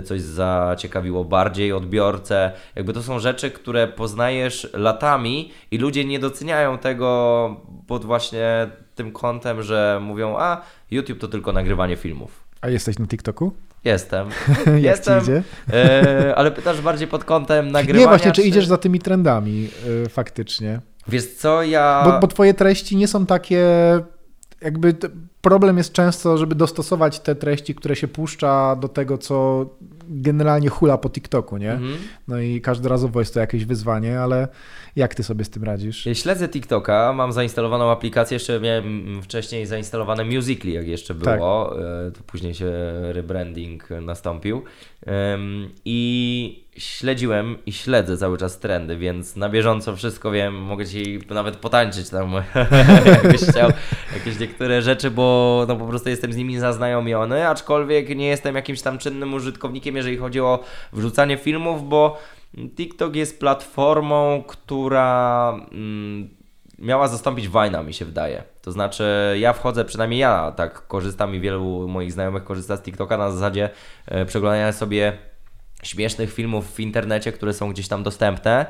[0.04, 2.52] coś zaciekawiło bardziej odbiorcę.
[2.76, 9.12] Jakby to są rzeczy, które poznajesz latami i ludzie nie doceniają tego pod właśnie tym
[9.12, 12.44] kątem, że mówią, a YouTube to tylko nagrywanie filmów.
[12.60, 13.52] A jesteś na TikToku?
[13.84, 14.28] Jestem.
[14.88, 15.22] Jestem.
[15.72, 18.04] E, ale pytasz bardziej pod kątem nagrywania.
[18.04, 19.68] Nie, właśnie, czy, czy idziesz za tymi trendami
[20.04, 20.80] e, faktycznie?
[21.08, 22.02] Wiesz co, ja.
[22.04, 23.66] Bo, bo twoje treści nie są takie.
[24.62, 24.94] Jakby
[25.40, 29.66] problem jest często, żeby dostosować te treści, które się puszcza do tego, co
[30.08, 31.72] generalnie hula po TikToku, nie?
[31.72, 31.96] Mhm.
[32.28, 34.48] No i każdorazowo jest to jakieś wyzwanie, ale
[34.96, 36.08] jak ty sobie z tym radzisz?
[36.12, 42.14] Śledzę TikToka, mam zainstalowaną aplikację, jeszcze miałem wcześniej zainstalowane Musical.ly, jak jeszcze było, tak.
[42.14, 42.72] To później się
[43.12, 44.62] rebranding nastąpił
[45.84, 51.56] i śledziłem i śledzę cały czas trendy, więc na bieżąco wszystko wiem, mogę Ci nawet
[51.56, 52.32] potańczyć tam,
[53.06, 53.70] jakbyś chciał,
[54.14, 58.82] jakieś niektóre rzeczy, bo no po prostu jestem z nimi zaznajomiony, aczkolwiek nie jestem jakimś
[58.82, 62.18] tam czynnym użytkownikiem, jeżeli chodzi o wrzucanie filmów, bo
[62.76, 66.28] TikTok jest platformą, która mm,
[66.78, 68.42] miała zastąpić Vine'a, mi się wydaje.
[68.62, 73.16] To znaczy, ja wchodzę, przynajmniej ja tak korzystam i wielu moich znajomych korzysta z TikToka
[73.16, 73.70] na zasadzie
[74.06, 75.18] e, przeglądania sobie
[75.82, 78.66] śmiesznych filmów w internecie, które są gdzieś tam dostępne,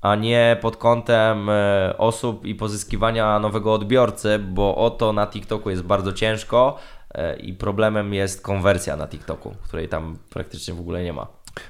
[0.00, 5.82] a nie pod kątem e, osób i pozyskiwania nowego odbiorcy, bo oto na TikToku jest
[5.82, 6.76] bardzo ciężko
[7.14, 11.26] e, i problemem jest konwersja na TikToku, której tam praktycznie w ogóle nie ma.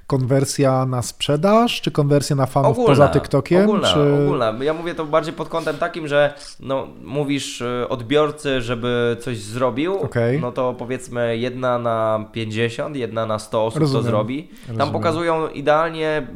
[0.06, 3.64] Konwersja na sprzedaż, czy konwersja na fanów ogólna, poza TikTokiem?
[3.64, 4.14] Ogólna, czy...
[4.14, 4.54] ogólna.
[4.62, 10.00] Ja mówię to bardziej pod kątem takim, że no, mówisz e, odbiorcy, żeby coś zrobił,
[10.00, 10.38] okay.
[10.40, 14.04] no to powiedzmy jedna na 50, jedna na 100 osób Rozumiem.
[14.04, 14.42] to zrobi.
[14.42, 14.92] Tam Rozumiem.
[14.92, 16.26] pokazują idealnie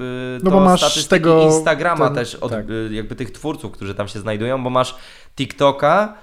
[0.42, 2.66] no to masz statystyki tego, Instagrama ten, też, od, tak.
[2.90, 4.96] jakby tych twórców, którzy tam się znajdują, bo masz
[5.36, 6.14] TikToka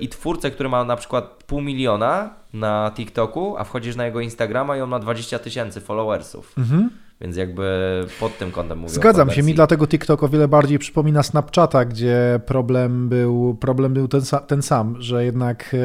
[0.00, 4.76] i twórcę, który ma na przykład pół miliona, na TikToku, a wchodzisz na jego Instagrama
[4.76, 6.54] i on ma 20 tysięcy followersów.
[6.58, 6.90] Mhm.
[7.20, 8.94] Więc jakby pod tym kątem mówię.
[8.94, 14.08] Zgadzam się, mi dlatego TikTok o wiele bardziej przypomina Snapchata, gdzie problem był, problem był
[14.08, 15.76] ten, ten sam, że jednak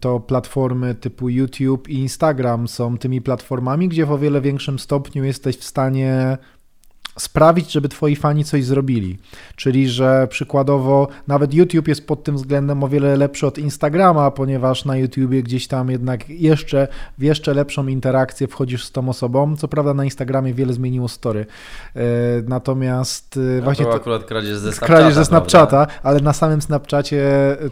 [0.00, 5.24] to platformy typu YouTube i Instagram są tymi platformami, gdzie w o wiele większym stopniu
[5.24, 6.38] jesteś w stanie
[7.18, 9.18] sprawić, żeby twoi fani coś zrobili.
[9.56, 14.84] Czyli, że przykładowo nawet YouTube jest pod tym względem o wiele lepszy od Instagrama, ponieważ
[14.84, 19.56] na YouTubie gdzieś tam jednak jeszcze w jeszcze lepszą interakcję wchodzisz z tą osobą.
[19.56, 21.46] Co prawda na Instagramie wiele zmieniło story.
[21.96, 22.02] E,
[22.48, 26.62] natomiast e, no właśnie to akurat kradzież ze Snapchata, kradzież ze Snapchata ale na samym
[26.62, 27.24] Snapchacie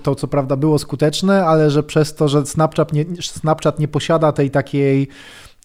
[0.03, 4.33] to co prawda było skuteczne, ale że przez to, że Snapchat nie, Snapchat nie posiada
[4.33, 5.09] tej takiej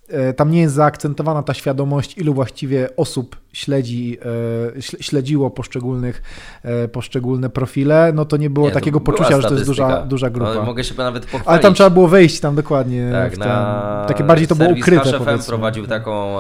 [0.09, 4.17] E, tam nie jest zaakcentowana ta świadomość, ilu właściwie osób śledzi,
[4.77, 6.21] e, śledziło poszczególnych,
[6.63, 10.29] e, poszczególne profile, no to nie było nie, takiego poczucia, że to jest duża, duża
[10.29, 10.53] grupa.
[10.53, 11.47] No, mogę się nawet pochwalić.
[11.47, 13.09] Ale tam trzeba było wejść tam dokładnie.
[13.11, 15.19] Tak, na takie bardziej to było ukryte.
[15.19, 16.37] FM prowadził taką,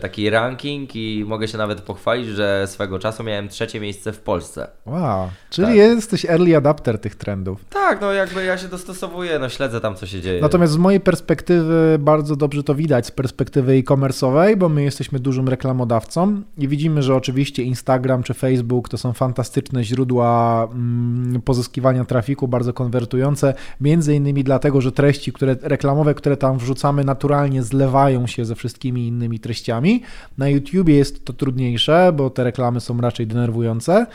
[0.00, 4.68] taki ranking i mogę się nawet pochwalić, że swego czasu miałem trzecie miejsce w Polsce.
[4.86, 5.76] Wow, czyli tak.
[5.76, 7.64] jesteś early adapter tych trendów.
[7.64, 10.40] Tak, no jakby ja się dostosowuję, no śledzę tam co się dzieje.
[10.40, 15.18] Natomiast z mojej perspektywy bardzo dobrze to widać widać z perspektywy e-commerce'owej, bo my jesteśmy
[15.18, 22.04] dużym reklamodawcą i widzimy, że oczywiście Instagram czy Facebook to są fantastyczne źródła mm, pozyskiwania
[22.04, 28.26] trafiku, bardzo konwertujące, między innymi dlatego, że treści które, reklamowe, które tam wrzucamy naturalnie zlewają
[28.26, 30.02] się ze wszystkimi innymi treściami.
[30.38, 34.06] Na YouTubie jest to trudniejsze, bo te reklamy są raczej denerwujące,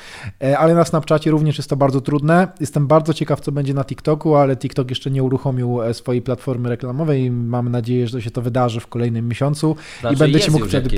[0.43, 2.47] e, ale na Snapchacie również jest to bardzo trudne.
[2.59, 6.69] Jestem bardzo ciekaw, co będzie na TikToku, ale TikTok jeszcze nie uruchomił e, swojej platformy
[6.69, 10.39] reklamowej i mamy nadzieję, że to się to wydarzy w kolejnym miesiącu znaczy, i będę
[10.39, 10.89] ci mógł wtedy.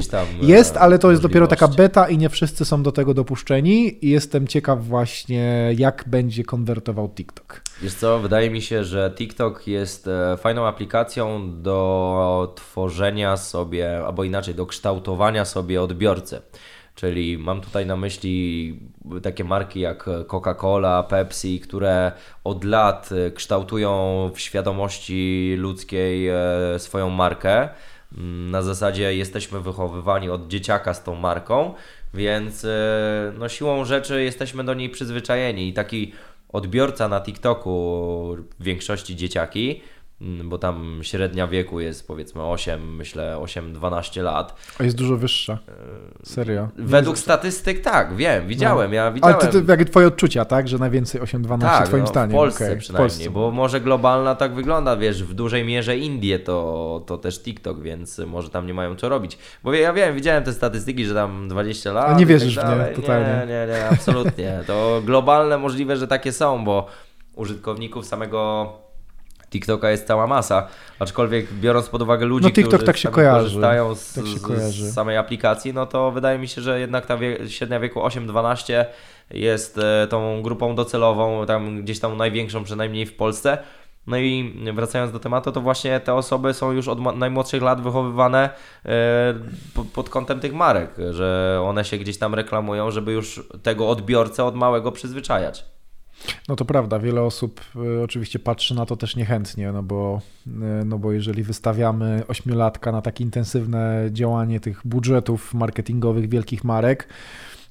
[0.42, 4.10] Jest, ale to jest dopiero taka beta i nie wszyscy są do tego dopuszczeni i
[4.10, 7.62] jestem ciekaw właśnie, jak będzie konwertował TikTok.
[7.82, 14.24] Wiesz co, wydaje mi się, że TikTok jest e, fajną aplikacją do tworzenia sobie, albo
[14.24, 16.42] inaczej, do kształtowania sobie odbiorcy.
[16.96, 18.80] Czyli mam tutaj na myśli
[19.24, 22.12] takie marki jak Coca-Cola, Pepsi, które
[22.44, 26.36] od lat kształtują w świadomości ludzkiej e,
[26.78, 27.70] swoją markę.
[28.18, 31.74] Mm, na zasadzie jesteśmy wychowywani od dzieciaka z tą marką,
[32.14, 35.68] więc e, no, siłą rzeczy jesteśmy do niej przyzwyczajeni.
[35.68, 36.14] I taki
[36.50, 39.82] odbiorca na TikToku, w większości dzieciaki,
[40.44, 44.56] bo tam średnia wieku jest powiedzmy 8, myślę 8-12 lat.
[44.80, 45.60] A jest dużo wyższa.
[46.24, 46.70] Serio.
[46.76, 48.96] Według statystyk tak, wiem, widziałem, no.
[48.96, 49.36] ja widziałem.
[49.42, 52.32] Ale to, to jakie twoje odczucia, tak, że najwięcej 8-12 tak, twoim no, zdaniem?
[52.32, 52.78] w Polsce okay.
[52.78, 53.30] przynajmniej, w Polsce.
[53.30, 58.20] bo może globalna tak wygląda, wiesz, w dużej mierze Indie to, to też TikTok, więc
[58.20, 59.38] może tam nie mają co robić.
[59.64, 62.10] Bo ja wiem, widziałem te statystyki, że tam 20 lat.
[62.10, 63.28] A nie wierzysz tak w nie, totalnie.
[63.28, 64.64] Nie, nie, nie, absolutnie.
[64.68, 66.88] To globalne możliwe, że takie są, bo
[67.36, 68.83] użytkowników samego
[69.54, 70.68] TikToka jest cała masa,
[71.00, 73.40] aczkolwiek biorąc pod uwagę ludzi, no, TikTok którzy tak się kojarzy.
[73.40, 77.50] korzystają z, tak z, samej aplikacji, no to wydaje mi się, że jednak ta wie,
[77.50, 78.86] średnia wieku 8-12
[79.32, 83.58] jest e, tą grupą docelową, tam gdzieś tam największą przynajmniej w Polsce.
[84.08, 88.50] No i wracając do tematu, to właśnie te osoby są już od najmłodszych lat wychowywane
[88.86, 88.90] e,
[89.94, 94.56] pod kątem tych marek, że one się gdzieś tam reklamują, żeby już tego odbiorcę od
[94.56, 95.66] małego przyzwyczajać.
[96.50, 100.52] No to prawda, wiele osób y, oczywiście patrzy na to też niechętnie, no bo, y,
[100.86, 107.08] no bo jeżeli wystawiamy ośmiolatka na tak intensywne działanie tych budżetów marketingowych wielkich marek,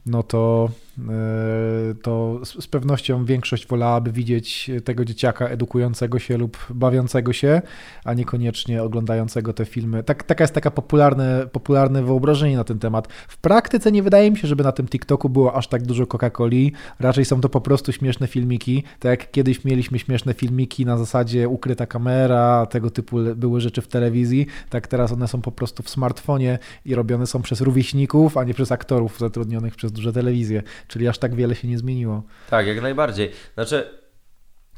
[0.06, 7.32] no to, e, to z pewnością większość wolałaby widzieć tego dzieciaka edukującego się lub bawiącego
[7.32, 7.62] się,
[8.04, 10.02] a niekoniecznie oglądającego te filmy.
[10.02, 13.08] Tak, taka jest taka popularne, popularne wyobrażenie na ten temat.
[13.28, 16.72] W praktyce nie wydaje mi się, żeby na tym TikToku było aż tak dużo Coca-Coli.
[17.00, 18.84] Raczej są to po prostu śmieszne filmiki.
[18.98, 23.88] Tak jak kiedyś mieliśmy śmieszne filmiki na zasadzie ukryta kamera, tego typu były rzeczy w
[23.88, 28.44] telewizji, tak teraz one są po prostu w smartfonie i robione są przez rówieśników, a
[28.44, 32.22] nie przez aktorów zatrudnionych przez duże telewizje, czyli aż tak wiele się nie zmieniło.
[32.50, 33.30] Tak, jak najbardziej.
[33.54, 34.02] Znaczy,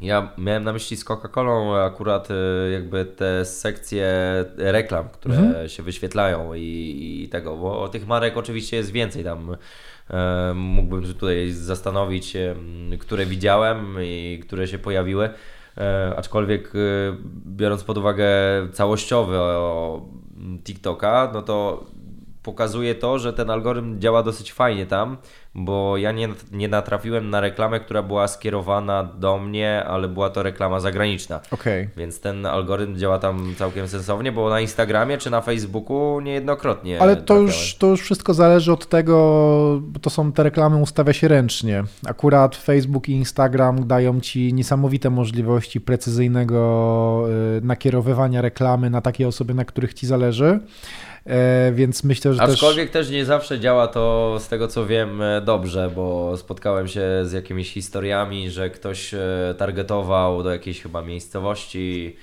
[0.01, 2.35] ja miałem na myśli z Coca-Colą akurat y,
[2.73, 4.09] jakby te sekcje
[4.57, 5.69] reklam, które mhm.
[5.69, 9.57] się wyświetlają i, i, tego, bo tych marek oczywiście jest więcej tam.
[10.11, 12.37] E, mógłbym tutaj zastanowić,
[12.99, 15.31] które widziałem i które się pojawiły.
[16.17, 17.13] Aczkolwiek y,
[17.47, 18.27] biorąc pod uwagę
[18.73, 19.39] całościowy
[20.65, 21.87] TikToka, no to
[22.45, 25.17] pokazuje to, że ten algorytm działa dosyć fajnie tam,
[25.55, 30.43] bo ja nie, nie natrafiłem na reklamę, która była skierowana do mnie, ale była to
[30.43, 31.41] reklama zagraniczna.
[31.51, 31.89] Okay.
[31.97, 37.03] Więc ten algorytm działa tam całkiem sensownie, bo na Instagramie czy na Facebooku niejednokrotnie.
[37.03, 39.15] Ale to już, to już wszystko zależy od tego,
[39.83, 41.85] bo to są te reklamy ustawia się ręcznie.
[42.07, 47.25] Akurat Facebook i Instagram dają ci niesamowite możliwości precyzyjnego
[47.59, 50.61] y, nakierowywania reklamy na takie osoby, na których ci zależy.
[51.27, 53.07] E, więc myślę, że Aczkolwiek też...
[53.07, 57.33] też nie zawsze działa to z tego co wiem e, dobrze, bo spotkałem się z
[57.33, 62.17] jakimiś historiami, że ktoś e, targetował do jakiejś chyba miejscowości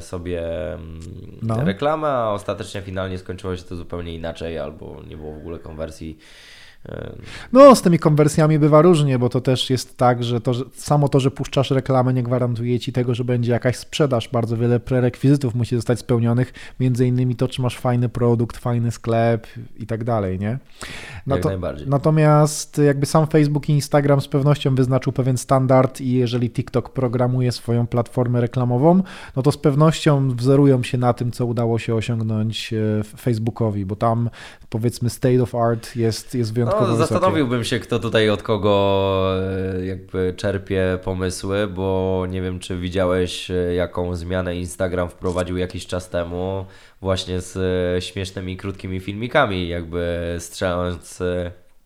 [0.00, 1.00] sobie mm,
[1.42, 1.64] no.
[1.64, 6.18] reklamę, a ostatecznie finalnie skończyło się to zupełnie inaczej, albo nie było w ogóle konwersji
[7.52, 11.08] no, z tymi konwersjami bywa różnie, bo to też jest tak, że, to, że samo
[11.08, 14.28] to, że puszczasz reklamę, nie gwarantuje ci tego, że będzie jakaś sprzedaż.
[14.28, 19.46] Bardzo wiele prerekwizytów musi zostać spełnionych, między innymi to, czy masz fajny produkt, fajny sklep
[19.78, 20.58] i tak dalej, nie?
[21.26, 21.88] Jak to, najbardziej.
[21.88, 27.52] Natomiast jakby sam Facebook i Instagram z pewnością wyznaczył pewien standard i jeżeli TikTok programuje
[27.52, 29.02] swoją platformę reklamową,
[29.36, 33.96] no to z pewnością wzorują się na tym, co udało się osiągnąć e, Facebookowi, bo
[33.96, 34.30] tam
[34.68, 39.24] powiedzmy state of art jest, jest wyjątkowy no, Zastanowiłbym się, kto tutaj od kogo
[39.76, 45.86] e, jakby czerpie pomysły, bo nie wiem, czy widziałeś, e, jaką zmianę Instagram wprowadził jakiś
[45.86, 46.66] czas temu,
[47.00, 51.22] właśnie z e, śmiesznymi, krótkimi filmikami, jakby strzelając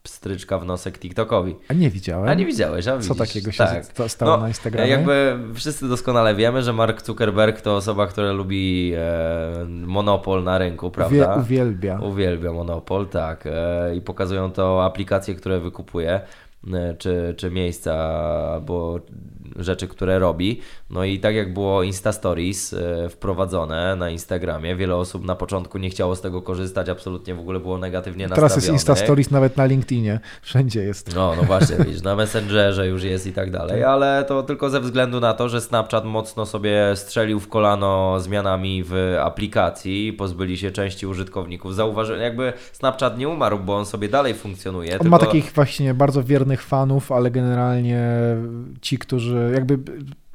[0.03, 1.57] pstryczka w nosek TikTokowi.
[1.69, 2.29] A nie widziałem.
[2.29, 3.09] A nie widziałeś, a widzisz.
[3.09, 4.11] Co takiego się tak.
[4.11, 4.91] stało no, na Instagramie?
[4.91, 10.91] Jakby wszyscy doskonale wiemy, że Mark Zuckerberg to osoba, która lubi e, monopol na rynku,
[10.91, 11.37] prawda?
[11.37, 12.01] uwielbia.
[12.01, 13.45] Uwielbia monopol, tak.
[13.47, 16.21] E, I pokazują to aplikacje, które wykupuje.
[16.73, 17.95] E, czy, czy miejsca
[18.53, 19.01] albo
[19.57, 20.61] rzeczy, które robi.
[20.91, 25.79] No i tak jak było Insta Stories e, wprowadzone na Instagramie, wiele osób na początku
[25.79, 28.49] nie chciało z tego korzystać, absolutnie w ogóle było negatywnie nastawione.
[28.49, 31.15] Teraz jest Insta Stories nawet na LinkedInie, wszędzie jest.
[31.15, 33.89] No, no właśnie, widzisz, na Messengerze już jest i tak dalej, tak.
[33.89, 38.85] ale to tylko ze względu na to, że Snapchat mocno sobie strzelił w kolano zmianami
[38.87, 41.75] w aplikacji, pozbyli się części użytkowników.
[41.75, 44.93] Zauważyłem, jakby Snapchat nie umarł, bo on sobie dalej funkcjonuje.
[44.93, 45.11] On tylko...
[45.11, 48.03] ma takich właśnie bardzo wiernych fanów, ale generalnie
[48.81, 49.79] ci, którzy jakby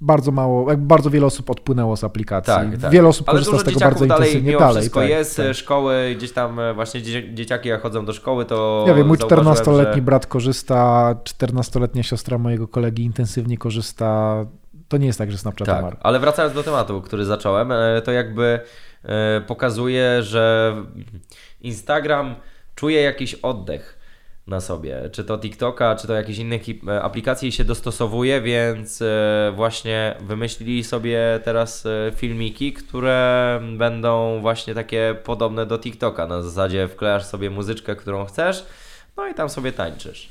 [0.02, 2.54] bardzo mało, jakby bardzo wiele osób odpłynęło z aplikacji.
[2.54, 2.92] Tak, tak.
[2.92, 4.58] Wiele osób korzysta z tego bardzo dalej, intensywnie.
[4.58, 5.56] Dalej, wszystko tak, jest, tak.
[5.56, 7.02] szkoły, gdzieś tam e, właśnie
[7.34, 10.02] dzieciaki jak chodzą do szkoły, to Ja wiem, mój 14-letni że...
[10.02, 14.46] brat korzysta, 14-letnia siostra mojego kolegi intensywnie korzysta.
[14.88, 15.98] To nie jest tak, że Snapchat tak, umarł.
[16.00, 18.60] Ale wracając do tematu, który zacząłem, e, to jakby
[19.04, 20.76] e, pokazuje, że
[21.62, 22.36] Instagram
[22.76, 23.97] czuje jakiś oddech
[24.48, 25.10] na sobie.
[25.12, 30.84] Czy to TikToka, czy to jakieś innych e, aplikacji się dostosowuje, więc e, właśnie wymyślili
[30.84, 36.28] sobie teraz e, filmiki, które będą właśnie takie podobne do TikToka.
[36.28, 38.66] Na zasadzie wklejasz sobie muzyczkę, którą chcesz,
[39.18, 40.30] no i tam sobie tańczysz.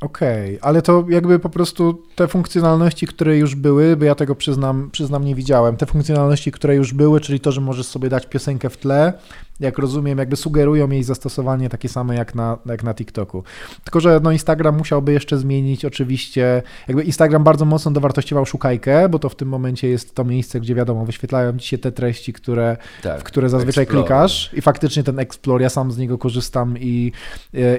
[0.00, 4.34] Okej, okay, ale to jakby po prostu te funkcjonalności, które już były, bo ja tego
[4.34, 8.26] przyznam, przyznam nie widziałem, te funkcjonalności, które już były, czyli to, że możesz sobie dać
[8.26, 9.12] piosenkę w tle,
[9.60, 13.44] jak rozumiem, jakby sugerują jej zastosowanie takie same jak na, jak na TikToku.
[13.84, 19.18] Tylko, że no Instagram musiałby jeszcze zmienić oczywiście, jakby Instagram bardzo mocno dowartościował szukajkę, bo
[19.18, 22.76] to w tym momencie jest to miejsce, gdzie wiadomo, wyświetlają ci się te treści, które,
[23.02, 24.06] tak, w które zazwyczaj Explore.
[24.06, 27.12] klikasz i faktycznie ten Explore, ja sam z niego korzystam i,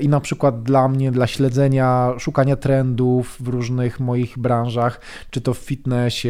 [0.01, 5.53] i na przykład dla mnie, dla śledzenia, szukania trendów w różnych moich branżach, czy to
[5.53, 6.29] w fitnessie,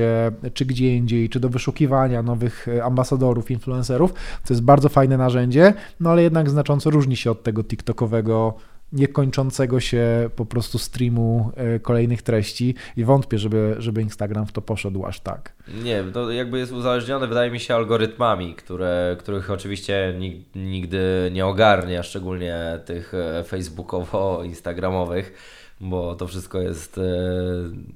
[0.53, 4.13] czy gdzie indziej, czy do wyszukiwania nowych ambasadorów, influencerów,
[4.47, 8.53] to jest bardzo fajne narzędzie, narzędzie, no ale jednak znacząco różni się od tego TikTokowego
[8.93, 14.61] niekończącego się po prostu streamu e, kolejnych treści i wątpię, żeby, żeby Instagram w to
[14.61, 15.53] poszedł aż tak.
[15.83, 20.19] Nie, to jakby jest uzależnione, wydaje mi się, algorytmami, które, których oczywiście
[20.55, 25.33] nigdy nie ogarnia, szczególnie tych e, facebookowo-instagramowych,
[25.81, 27.01] bo to wszystko jest e,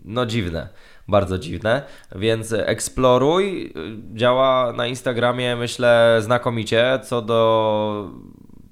[0.06, 0.70] no dziwne
[1.08, 1.82] bardzo dziwne,
[2.15, 3.74] więc eksploruj.
[4.13, 7.00] Działa na Instagramie, myślę, znakomicie.
[7.04, 8.10] Co do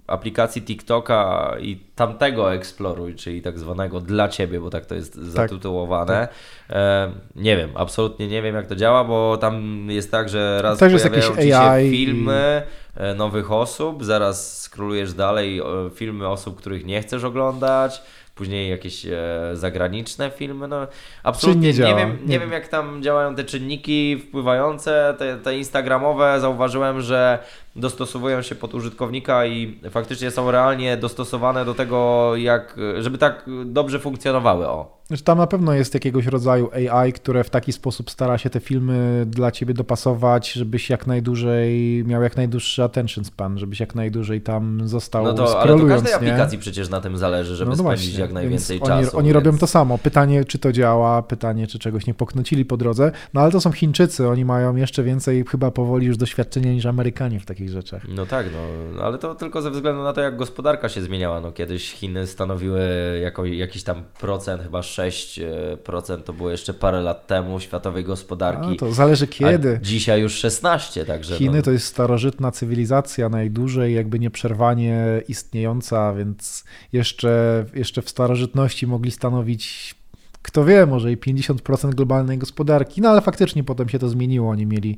[0.07, 5.23] aplikacji TikToka i tamtego eksploruj, czyli tak zwanego dla ciebie, bo tak to jest tak,
[5.23, 6.27] zatytułowane.
[6.67, 6.75] Tak.
[6.77, 10.79] E, nie wiem, absolutnie nie wiem jak to działa, bo tam jest tak, że raz
[10.79, 12.63] Też pojawiają ci się filmy
[12.97, 12.99] i...
[12.99, 15.61] E, nowych osób, zaraz skrolujesz dalej
[15.95, 18.01] filmy osób, których nie chcesz oglądać
[18.35, 19.19] później jakieś e,
[19.53, 20.67] zagraniczne filmy.
[20.67, 20.87] No,
[21.23, 25.57] absolutnie nie, nie, wiem, nie, nie wiem, jak tam działają te czynniki wpływające, te, te
[25.57, 26.39] instagramowe.
[26.39, 27.39] Zauważyłem, że
[27.75, 33.99] dostosowują się pod użytkownika i faktycznie są realnie dostosowane do tego, jak, żeby tak dobrze
[33.99, 34.67] funkcjonowały.
[34.67, 35.03] O.
[35.07, 38.59] Znaczy, tam na pewno jest jakiegoś rodzaju AI, które w taki sposób stara się te
[38.59, 44.41] filmy dla ciebie dopasować, żebyś jak najdłużej miał jak najdłuższy attention span, żebyś jak najdłużej
[44.41, 46.15] tam został No to, ale to każdej nie?
[46.15, 49.17] aplikacji przecież na tym zależy, żeby no, spędzić jak najwięcej oni, czasu.
[49.17, 49.35] Oni więc...
[49.35, 49.97] robią to samo.
[49.97, 53.11] Pytanie, czy to działa, pytanie, czy czegoś nie poknocili po drodze.
[53.33, 57.39] No ale to są Chińczycy, oni mają jeszcze więcej chyba powoli już doświadczenia niż Amerykanie
[57.39, 58.07] w takich rzeczach.
[58.07, 61.41] No tak, no, ale to tylko ze względu na to, jak gospodarka się zmieniała.
[61.41, 62.81] No, kiedyś Chiny stanowiły
[63.23, 68.67] jako, jakiś tam procent, chyba 6% to było jeszcze parę lat temu światowej gospodarki.
[68.67, 69.79] No, to zależy kiedy.
[69.81, 71.35] dzisiaj już 16, także.
[71.35, 71.63] Chiny no.
[71.63, 79.95] to jest starożytna cywilizacja, najdłużej jakby nieprzerwanie istniejąca, więc jeszcze, jeszcze w starożytności mogli stanowić
[80.43, 84.49] kto wie, może i 50% globalnej gospodarki, no ale faktycznie potem się to zmieniło.
[84.49, 84.97] Oni mieli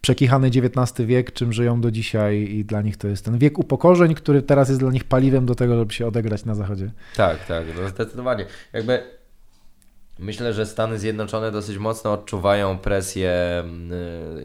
[0.00, 4.14] przekichany XIX wiek, czym żyją do dzisiaj i dla nich to jest ten wiek upokorzeń,
[4.14, 6.90] który teraz jest dla nich paliwem do tego, żeby się odegrać na zachodzie.
[7.16, 8.46] Tak, tak, no zdecydowanie.
[8.72, 9.02] Jakby
[10.18, 13.90] Myślę, że Stany Zjednoczone dosyć mocno odczuwają presję mm,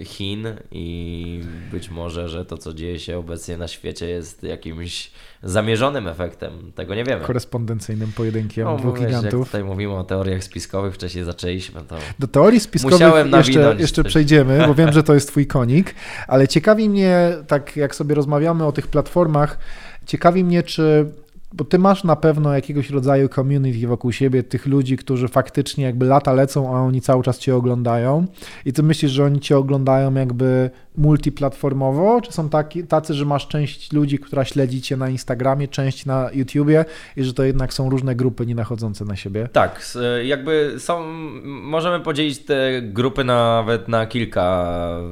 [0.06, 5.12] Chin i być może, że to, co dzieje się obecnie na świecie, jest jakimś
[5.44, 6.72] zamierzonym efektem.
[6.76, 7.26] Tego nie wiemy.
[7.26, 9.46] Korespondencyjnym pojedynkiem no, dwóch gigantów.
[9.46, 11.96] tutaj mówimy o teoriach spiskowych, wcześniej zaczęliśmy to.
[12.20, 15.96] Do teorii spiskowych jeszcze, jeszcze przejdziemy, bo wiem, że to jest Twój konik,
[16.28, 19.58] ale ciekawi mnie, tak jak sobie rozmawiamy o tych platformach,
[20.06, 21.06] ciekawi mnie, czy
[21.54, 26.06] bo ty masz na pewno jakiegoś rodzaju community wokół siebie, tych ludzi, którzy faktycznie jakby
[26.06, 28.26] lata lecą, a oni cały czas cię oglądają.
[28.66, 33.48] I ty myślisz, że oni cię oglądają jakby multiplatformowo, czy są taki, tacy, że masz
[33.48, 36.86] część ludzi, która śledzi cię na Instagramie, część na YouTubie
[37.16, 39.50] i że to jednak są różne grupy nie nachodzące na siebie?
[39.54, 39.94] Tak,
[40.24, 41.04] jakby są,
[41.44, 44.70] możemy podzielić te grupy nawet na kilka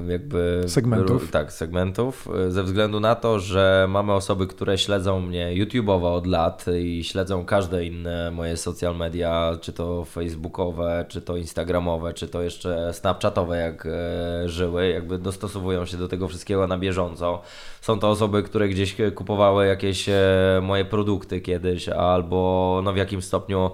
[0.07, 1.31] jakby segmentów.
[1.31, 6.65] Tak, segmentów, ze względu na to, że mamy osoby, które śledzą mnie YouTube'owo od lat
[6.79, 12.41] i śledzą każde inne moje social media, czy to facebookowe, czy to instagramowe, czy to
[12.41, 17.41] jeszcze snapchatowe, jak e, żyły, jakby dostosowują się do tego wszystkiego na bieżąco.
[17.81, 23.21] Są to osoby, które gdzieś kupowały jakieś e, moje produkty kiedyś, albo no w jakim
[23.21, 23.71] stopniu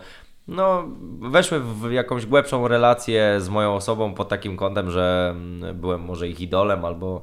[0.47, 0.84] no,
[1.22, 6.28] weszły w jakąś głębszą relację z moją osobą pod takim kątem, że mm, byłem może
[6.28, 7.22] ich idolem albo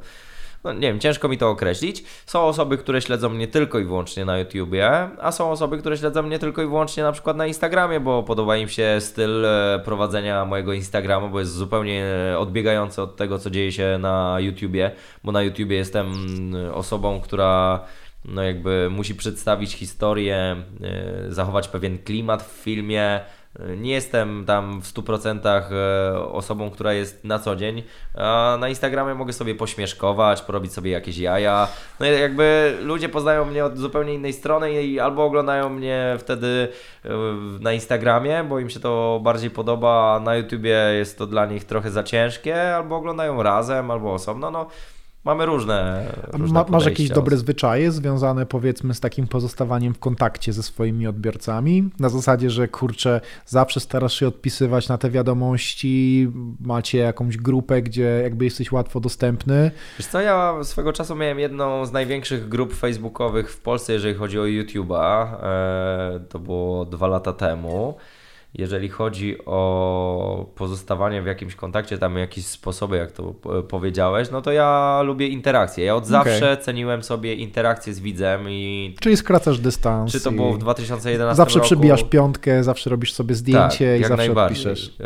[0.64, 2.04] no nie wiem, ciężko mi to określić.
[2.26, 4.90] Są osoby, które śledzą mnie tylko i wyłącznie na YouTubie,
[5.20, 8.56] a są osoby, które śledzą mnie tylko i wyłącznie na przykład na Instagramie, bo podoba
[8.56, 12.04] im się styl e, prowadzenia mojego Instagramu, bo jest zupełnie
[12.38, 14.90] odbiegający od tego, co dzieje się na YouTubie,
[15.24, 17.80] bo na YouTubie jestem mm, osobą, która
[18.24, 23.20] no jakby musi przedstawić historię, e, zachować pewien klimat w filmie,
[23.76, 27.82] nie jestem tam w 100% e, osobą, która jest na co dzień.
[28.14, 31.68] A na Instagramie mogę sobie pośmieszkować, porobić sobie jakieś jaja.
[32.00, 36.68] No i jakby ludzie poznają mnie od zupełnie innej strony i albo oglądają mnie wtedy
[37.04, 37.08] e,
[37.60, 41.64] na Instagramie, bo im się to bardziej podoba, a na YouTubie jest to dla nich
[41.64, 44.50] trochę za ciężkie, albo oglądają razem, albo osobno.
[44.50, 44.66] No,
[45.24, 46.06] Mamy różne.
[46.32, 51.06] różne Ma, masz jakieś dobre zwyczaje związane powiedzmy z takim pozostawaniem w kontakcie ze swoimi
[51.06, 51.90] odbiorcami?
[51.98, 56.28] Na zasadzie, że kurczę, zawsze starasz się odpisywać na te wiadomości,
[56.60, 59.70] macie jakąś grupę, gdzie jakby jesteś łatwo dostępny.
[59.98, 64.38] Wiesz co, ja swego czasu miałem jedną z największych grup facebookowych w Polsce, jeżeli chodzi
[64.38, 65.26] o YouTube'a.
[65.42, 67.94] E, to było dwa lata temu.
[68.54, 73.34] Jeżeli chodzi o pozostawanie w jakimś kontakcie, tam jakieś sposoby, jak to
[73.68, 75.84] powiedziałeś, no to ja lubię interakcje.
[75.84, 78.94] Ja od zawsze ceniłem sobie interakcje z widzem i...
[79.00, 80.12] Czyli skracasz dystans.
[80.12, 81.64] Czy to było w 2011 zawsze roku?
[81.64, 84.96] Zawsze przybijasz piątkę, zawsze robisz sobie zdjęcie tak, i zawsze odpiszesz.
[85.00, 85.04] E,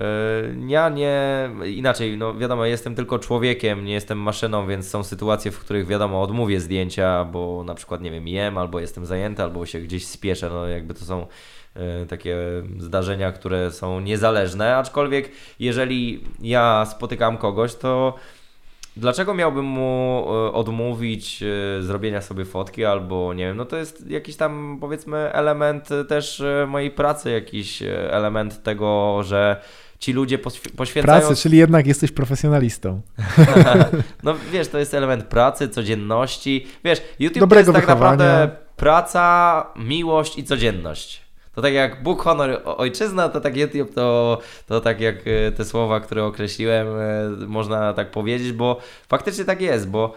[0.66, 1.50] ja nie...
[1.66, 6.22] Inaczej, no wiadomo, jestem tylko człowiekiem, nie jestem maszyną, więc są sytuacje, w których wiadomo,
[6.22, 10.50] odmówię zdjęcia, bo na przykład, nie wiem, jem, albo jestem zajęty, albo się gdzieś spieszę,
[10.50, 11.26] no jakby to są E,
[12.08, 12.36] takie
[12.78, 18.14] zdarzenia, które są niezależne, aczkolwiek jeżeli ja spotykam kogoś, to
[18.96, 24.10] dlaczego miałbym mu e, odmówić e, zrobienia sobie fotki albo nie wiem, no to jest
[24.10, 29.60] jakiś tam powiedzmy element też mojej pracy, jakiś element tego, że
[29.98, 30.38] ci ludzie
[30.76, 31.26] poświęcają...
[31.26, 33.00] Pracy, czyli jednak jesteś profesjonalistą.
[34.22, 36.66] no wiesz, to jest element pracy, codzienności.
[36.84, 41.23] Wiesz, YouTube Dobrego to jest tak naprawdę praca, miłość i codzienność.
[41.54, 45.64] To tak jak Bóg, honor, ojczyzna, to tak YouTube, to, to tak jak e, te
[45.64, 48.78] słowa, które określiłem, e, można tak powiedzieć, bo
[49.08, 50.14] faktycznie tak jest, bo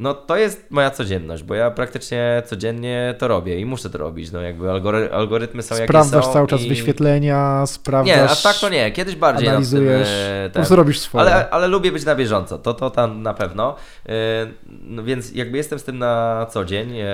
[0.00, 4.32] no to jest moja codzienność, bo ja praktycznie codziennie to robię i muszę to robić.
[4.32, 6.32] No jakby algory algorytmy są Sprawdzasz jakie są.
[6.32, 6.68] cały czas i...
[6.68, 8.16] wyświetlenia, sprawdzasz.
[8.16, 8.90] Nie, aż tak to nie.
[8.90, 10.08] Kiedyś bardziej analizujesz.
[10.42, 11.24] Tym, po prostu robisz swoje.
[11.24, 12.58] Ale, ale lubię być na bieżąco.
[12.58, 13.76] To, to tam na pewno.
[14.08, 14.12] E,
[14.66, 16.92] no więc jakby jestem z tym na co dzień.
[16.98, 17.06] E,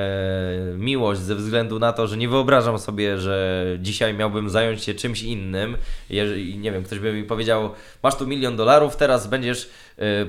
[0.79, 5.23] miłość ze względu na to, że nie wyobrażam sobie, że dzisiaj miałbym zająć się czymś
[5.23, 5.77] innym.
[6.11, 7.71] Jeżeli, nie wiem, ktoś by mi powiedział,
[8.03, 9.71] masz tu milion dolarów, teraz będziesz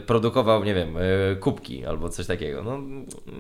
[0.06, 2.64] produkował, nie wiem, y, kubki albo coś takiego.
[2.64, 2.80] No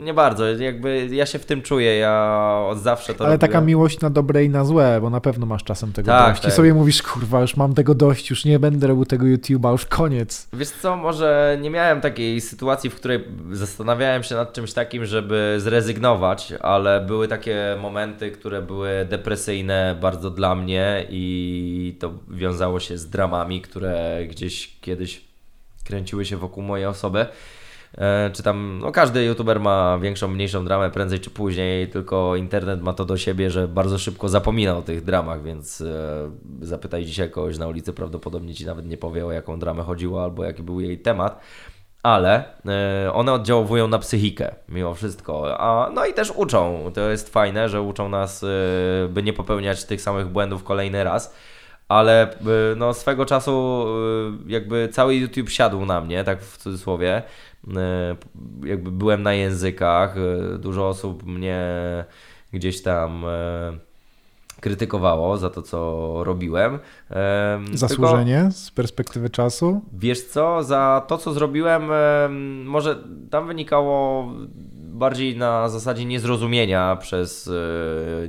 [0.04, 3.48] nie bardzo, jakby ja się w tym czuję, ja od zawsze to Ale robię.
[3.48, 6.42] taka miłość na dobre i na złe, bo na pewno masz czasem tego tak, dość.
[6.42, 6.52] Tak.
[6.52, 9.86] I sobie mówisz, kurwa, już mam tego dość, już nie będę robił tego YouTube'a, już
[9.86, 10.48] koniec.
[10.54, 15.56] Wiesz co, może nie miałem takiej sytuacji, w której zastanawiałem się nad czymś takim, żeby
[15.58, 22.98] zrezygnować, ale były takie momenty, które były depresyjne bardzo dla mnie i to wiązało się
[22.98, 25.27] z dramami, które gdzieś kiedyś
[25.88, 27.26] kręciły się wokół mojej osoby.
[27.98, 32.82] E, czy tam, no każdy youtuber ma większą, mniejszą dramę prędzej czy później, tylko internet
[32.82, 35.86] ma to do siebie, że bardzo szybko zapomina o tych dramach, więc e,
[36.62, 40.44] zapytaj dzisiaj kogoś na ulicy, prawdopodobnie ci nawet nie powie o jaką dramę chodziło albo
[40.44, 41.42] jaki był jej temat
[42.04, 45.60] ale e, one oddziałują na psychikę mimo wszystko.
[45.60, 46.92] A, no i też uczą.
[46.94, 48.46] To jest fajne, że uczą nas,
[49.10, 51.34] by nie popełniać tych samych błędów kolejny raz
[51.88, 53.86] ale y, no, swego czasu
[54.48, 57.24] y, jakby cały YouTube siadł na mnie, tak w cudzysłowie.
[57.68, 57.72] Y,
[58.68, 60.16] jakby byłem na językach,
[60.60, 61.66] dużo osób mnie
[62.54, 63.26] gdzieś tam
[64.60, 66.80] krytykowało za to, co robiłem.
[67.74, 69.82] Zasłużenie Tylko, z perspektywy czasu?
[69.94, 71.90] Wiesz co, za to, co zrobiłem,
[72.66, 74.32] może tam wynikało
[74.78, 77.52] bardziej na zasadzie niezrozumienia przez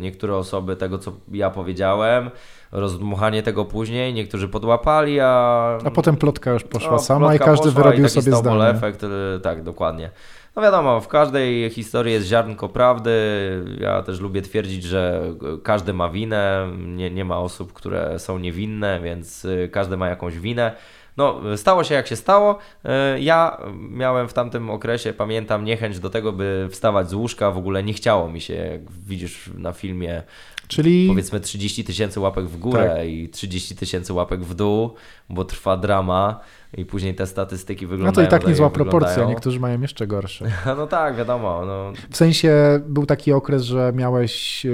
[0.01, 2.31] niektóre osoby tego, co ja powiedziałem
[2.73, 5.79] rozdmuchanie tego później, niektórzy podłapali, a...
[5.85, 8.65] A potem plotka już poszła no, sama i każdy wyrobił i sobie zdanie.
[8.65, 10.11] efekt, y, tak, dokładnie.
[10.57, 13.11] No wiadomo, w każdej historii jest ziarnko prawdy.
[13.81, 15.23] Ja też lubię twierdzić, że
[15.63, 20.39] każdy ma winę, nie, nie ma osób, które są niewinne, więc y, każdy ma jakąś
[20.39, 20.73] winę.
[21.17, 22.59] No, stało się jak się stało.
[23.17, 23.61] Y, ja
[23.91, 27.51] miałem w tamtym okresie, pamiętam, niechęć do tego, by wstawać z łóżka.
[27.51, 30.23] W ogóle nie chciało mi się, jak widzisz na filmie,
[30.69, 33.09] Czyli powiedzmy 30 tysięcy łapek w górę tak.
[33.09, 34.95] i 30 tysięcy łapek w dół,
[35.29, 36.41] bo trwa drama
[36.77, 38.27] i później te statystyki wyglądają.
[38.27, 40.51] No to i tak niezła proporcja, niektórzy mają jeszcze gorsze.
[40.77, 41.63] no tak, wiadomo.
[41.67, 41.93] No.
[42.11, 44.71] W sensie był taki okres, że miałeś, e,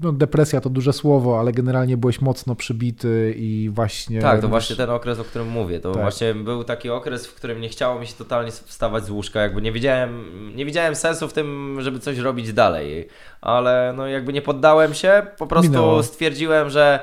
[0.00, 4.20] no depresja to duże słowo, ale generalnie byłeś mocno przybity i właśnie...
[4.20, 5.80] Tak, to właśnie ten okres, o którym mówię.
[5.80, 6.02] To tak.
[6.02, 9.62] właśnie był taki okres, w którym nie chciało mi się totalnie wstawać z łóżka, jakby
[9.62, 10.24] nie widziałem,
[10.56, 13.08] nie widziałem sensu w tym, żeby coś robić dalej,
[13.44, 16.02] ale no jakby nie poddałem się, po prostu Minęło.
[16.02, 17.00] stwierdziłem, że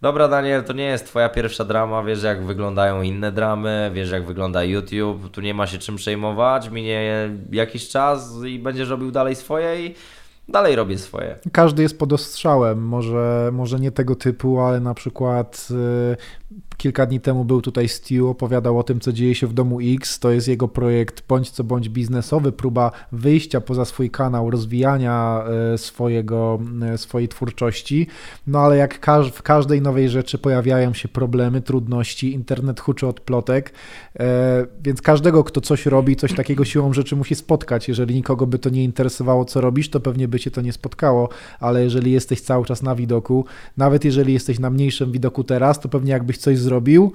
[0.00, 2.02] Dobra, Daniel, to nie jest Twoja pierwsza drama.
[2.02, 5.30] Wiesz, jak wyglądają inne dramy, wiesz, jak wygląda YouTube.
[5.30, 6.70] Tu nie ma się czym przejmować.
[6.70, 9.94] Minie jakiś czas i będziesz robił dalej swoje i
[10.48, 11.38] dalej robię swoje.
[11.52, 12.86] Każdy jest pod ostrzałem.
[12.86, 15.68] Może, może nie tego typu, ale na przykład
[16.78, 20.18] Kilka dni temu był tutaj Stu, opowiadał o tym, co dzieje się w domu X.
[20.18, 25.44] To jest jego projekt bądź co bądź biznesowy, próba wyjścia poza swój kanał, rozwijania
[25.74, 28.06] e, swojego, e, swojej twórczości.
[28.46, 33.72] No ale jak w każdej nowej rzeczy pojawiają się problemy, trudności, internet huczy od plotek,
[34.82, 37.88] więc każdego, kto coś robi, coś takiego siłą rzeczy musi spotkać.
[37.88, 41.28] Jeżeli nikogo by to nie interesowało, co robisz, to pewnie by cię to nie spotkało,
[41.60, 43.44] ale jeżeli jesteś cały czas na widoku,
[43.76, 47.12] nawet jeżeli jesteś na mniejszym widoku teraz, to pewnie jakbyś coś zrobił,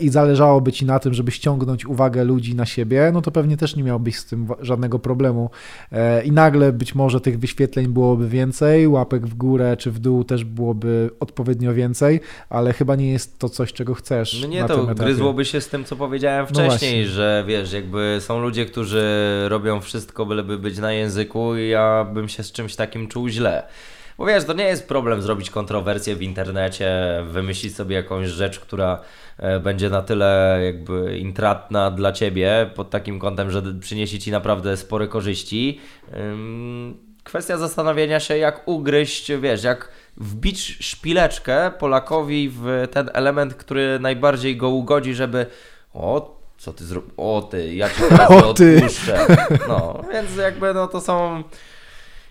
[0.00, 3.76] i zależałoby ci na tym, żeby ściągnąć uwagę ludzi na siebie, no to pewnie też
[3.76, 5.50] nie miałbyś z tym żadnego problemu.
[5.92, 10.24] E, I nagle być może tych wyświetleń byłoby więcej, łapek w górę czy w dół
[10.24, 14.40] też byłoby odpowiednio więcej, ale chyba nie jest to coś, czego chcesz.
[14.42, 15.04] No nie, na to tym etapie.
[15.04, 19.02] gryzłoby się z tym, co powiedziałem No wcześniej, że wiesz, jakby są ludzie, którzy
[19.48, 23.62] robią wszystko, byleby być na języku i ja bym się z czymś takim czuł źle.
[24.18, 26.90] Bo wiesz, to nie jest problem zrobić kontrowersję w internecie,
[27.24, 29.00] wymyślić sobie jakąś rzecz, która e,
[29.62, 35.08] będzie na tyle jakby intratna dla ciebie pod takim kątem, że przyniesie ci naprawdę spore
[35.08, 35.80] korzyści.
[37.24, 44.56] Kwestia zastanowienia się, jak ugryźć, wiesz, jak wbić szpileczkę Polakowi w ten element, który najbardziej
[44.56, 45.46] go ugodzi, żeby
[45.94, 48.76] o, co ty zrobił, o ty, ja cię teraz O ty.
[48.76, 49.26] odpuszczę.
[49.68, 51.42] No, więc jakby no to są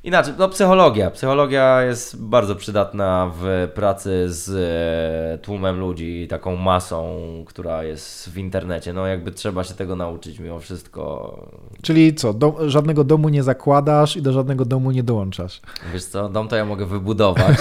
[0.03, 1.11] Inaczej, no psychologia.
[1.11, 8.37] Psychologia jest bardzo przydatna w pracy z e, tłumem ludzi, taką masą, która jest w
[8.37, 8.93] internecie.
[8.93, 11.35] No jakby trzeba się tego nauczyć mimo wszystko.
[11.81, 15.61] Czyli co, do, żadnego domu nie zakładasz i do żadnego domu nie dołączasz.
[15.93, 17.57] Wiesz co, dom to ja mogę wybudować.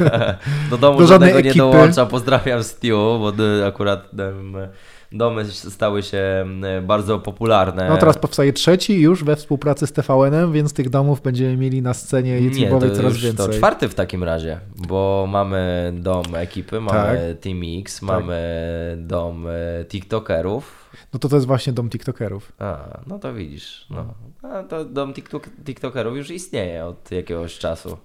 [0.70, 2.08] Do domu Do żadnego nie dołączam.
[2.08, 3.32] Pozdrawiam Stu, bo
[3.66, 4.56] akurat em,
[5.12, 7.88] domy stały się em, bardzo popularne.
[7.88, 11.94] No teraz powstaje trzeci już we współpracy z TVN-em, więc tych domów będziemy mieli na
[11.94, 13.46] scenie Nie, YouTube'owej coraz już więcej.
[13.46, 16.98] to czwarty w takim razie, bo mamy dom ekipy, mamy
[17.32, 17.40] Tak.
[17.40, 18.38] Team X, mamy
[19.00, 20.90] dom e, TikTokerów.
[21.12, 22.52] No to to jest właśnie dom TikTokerów.
[22.58, 24.14] A, no to widzisz, no.
[24.42, 27.96] A to dom TikTok, TikTokerów już istnieje od jakiegoś czasu.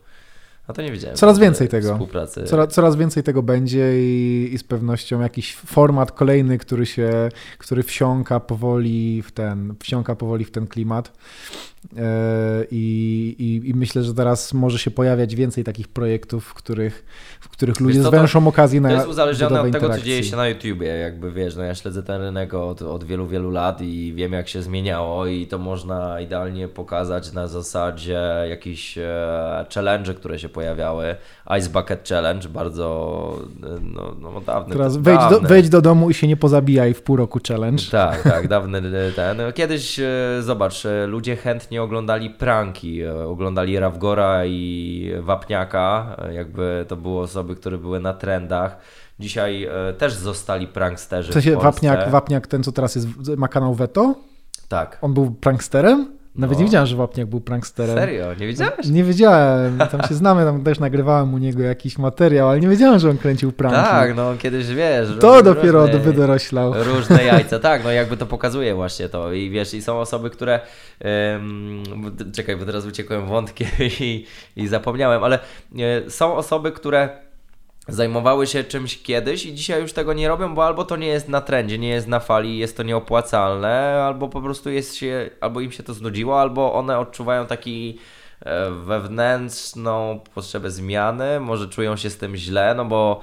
[0.68, 1.18] A to nie wiedziałem.
[1.18, 1.92] Coraz więcej tego.
[1.92, 2.44] Współpracy.
[2.44, 7.84] Coraz, coraz więcej tego będzie i, i z pewnością jakiś format kolejny, który się, który
[7.84, 11.12] wsiąka powoli w ten, wsiąka powoli w ten klimat.
[11.98, 17.06] E, I, i, I myślę, że teraz może się pojawiać więcej takich projektów, w których,
[17.40, 20.24] w których ludzie co, to- zwęszą okazję na To jest uzależnione od tego, co dzieje
[20.24, 20.88] się na YouTubie.
[20.88, 24.48] Jakby wiesz, no ja śledzę ten rynek od, od wielu, wielu lat i wiem, jak
[24.48, 31.16] się zmieniało, i to można idealnie pokazać na zasadzie jakichś e, challenge, które się pojawiały.
[31.60, 34.74] Ice Bucket Challenge, bardzo e, no, no, dawny.
[34.74, 35.48] Teraz wejdź do, dawny.
[35.48, 37.84] wejdź do domu i się nie pozabijaj w pół roku challenge.
[37.92, 39.54] Tak, tak, dawny e, ten.
[39.54, 40.06] Kiedyś, e,
[40.42, 47.56] zobacz, ludzie chętnie oglądali pranki, e, oglądali Rawgora i Wapniaka, e, jakby to były osoby,
[47.56, 48.78] które były na trendach.
[49.20, 51.62] Dzisiaj e, też zostali pranksterzy W sensie w.
[51.62, 53.08] Wapniak, Wapniak, ten co teraz jest,
[53.38, 54.16] ma kanał Veto,
[54.70, 54.98] Tak.
[55.02, 56.23] on był pranksterem?
[56.36, 57.96] Nawet nie wiedziałem, że Wapniak był pranksterem.
[57.98, 58.34] Serio?
[58.40, 58.88] Nie wiedziałeś?
[58.88, 63.00] Nie wiedziałem, tam się znamy, tam też nagrywałem u niego jakiś materiał, ale nie wiedziałem,
[63.00, 63.78] że on kręcił pranki.
[63.78, 65.08] Tak, no kiedyś wiesz.
[65.20, 66.74] To różne- dopiero wydoroślał.
[66.84, 70.60] Różne jajca, tak, no jakby to pokazuje właśnie to i wiesz, i są osoby, które
[72.34, 73.68] czekaj, bo teraz uciekłem wątkiem
[74.00, 74.26] i,
[74.56, 75.40] i zapomniałem, ale
[76.06, 77.10] e, są osoby, które
[77.88, 81.30] zajmowały się czymś kiedyś i dzisiaj już tego nie robią, bo albo to nie jest
[81.30, 85.62] na trendzie, nie jest na fali, jest to nieopłacalne, albo po prostu jest się, albo
[85.62, 88.00] im się to znudziło, albo one odczuwają taki
[88.40, 93.22] e, wewnętrzną potrzebę zmiany, może czują się z tym źle, no bo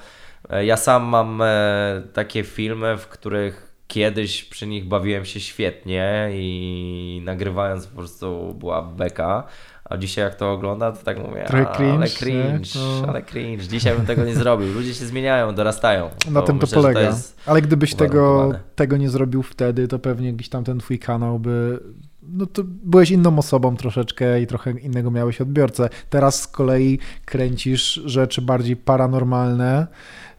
[0.51, 6.29] e, ja sam mam e, takie filmy, w których kiedyś przy nich bawiłem się świetnie
[6.33, 9.47] i nagrywając po prostu była beka,
[9.91, 13.09] a dzisiaj jak to ogląda, to tak mówię, "A, cringe, ale cringe, No.
[13.09, 14.73] ale cringe, dzisiaj bym tego nie zrobił.
[14.73, 16.11] Ludzie się zmieniają, dorastają.
[16.31, 17.01] Na tym to myślę, polega.
[17.01, 21.39] jest Ale gdybyś tego, tego nie zrobił wtedy, to pewnie gdzieś tam ten twój kanał
[21.39, 21.81] by.
[22.23, 25.89] No to byłeś inną osobą troszeczkę i trochę innego miałeś odbiorcę.
[26.11, 29.87] Teraz z kolei kręcisz rzeczy bardziej paranormalne,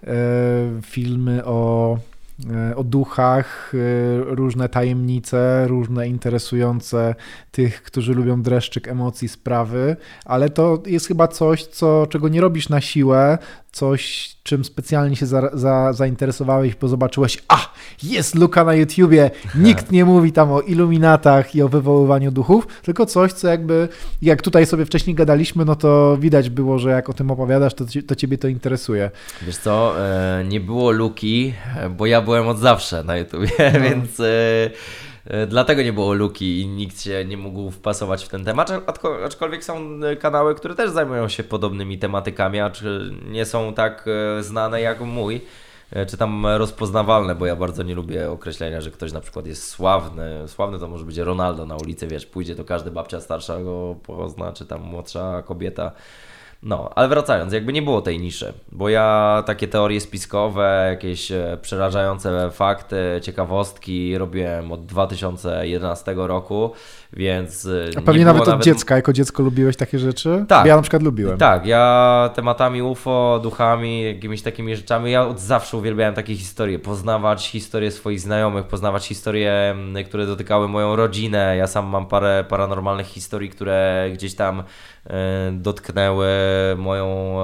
[0.04, 0.08] e,
[0.82, 1.98] filmy o,
[2.76, 3.78] o duchach, e,
[4.36, 7.16] różne tajemnice, różne interesujące
[7.52, 12.70] tych, którzy lubią dreszczyk emocji, sprawy, ale to jest chyba coś, co, czego nie robisz
[12.70, 13.38] na siłę,
[13.72, 17.74] coś, czym specjalnie się za, za, zainteresowałeś, bo zobaczyłeś, a,
[18.04, 23.06] jest luka na YouTubie, nikt nie mówi tam o iluminatach i o wywoływaniu duchów, tylko
[23.06, 23.88] coś, co jakby,
[24.22, 27.86] jak tutaj sobie wcześniej gadaliśmy, no to widać było, że jak o tym opowiadasz, to,
[28.08, 29.12] to ciebie to interesuje.
[29.42, 33.50] Wiesz co, e, nie było luki, e, bo ja byłem od zawsze na YouTubie,
[33.90, 34.70] więc e, e,
[35.48, 39.64] dlatego nie było luki i nikt się nie mógł wpasować w ten temat, Aczko- aczkolwiek
[39.64, 42.82] są e, kanały, które też zajmują się podobnymi tematykami, acz
[43.30, 44.06] nie są tak
[44.40, 45.42] e, znane jak mój.
[45.92, 49.68] e, Czy tam rozpoznawalne, bo ja bardzo nie lubię określenia, że ktoś na przykład jest
[49.70, 50.48] sławny.
[50.48, 54.54] Sławny to może być Ronaldo na ulicy, wiesz, pójdzie to każdy babcia starsza go pozna,
[54.54, 55.92] czy tam młodsza kobieta.
[56.64, 61.58] No, ale wracając, jakby nie było tej niszy, bo ja takie teorie spiskowe, jakieś e,
[61.62, 66.72] przerażające fakty, ciekawostki robiłem od 2011 roku,
[67.14, 67.66] więc.
[67.66, 68.66] E, A pewnie nawet od nawet...
[68.66, 70.46] dziecka, jako dziecko lubiłeś takie rzeczy?
[70.48, 70.66] Tak.
[70.66, 71.38] Ja na przykład lubiłem.
[71.38, 77.48] Tak, ja tematami UFO, duchami, jakimiś takimi rzeczami, ja od zawsze uwielbiałem takie historie, poznawać
[77.50, 81.58] historie swoich znajomych, poznawać historie, które dotykały moją rodzinę.
[81.58, 84.64] Ja sam mam parę paranormalnych historii, które gdzieś tam
[85.52, 86.28] dotknęły
[86.78, 87.36] moją,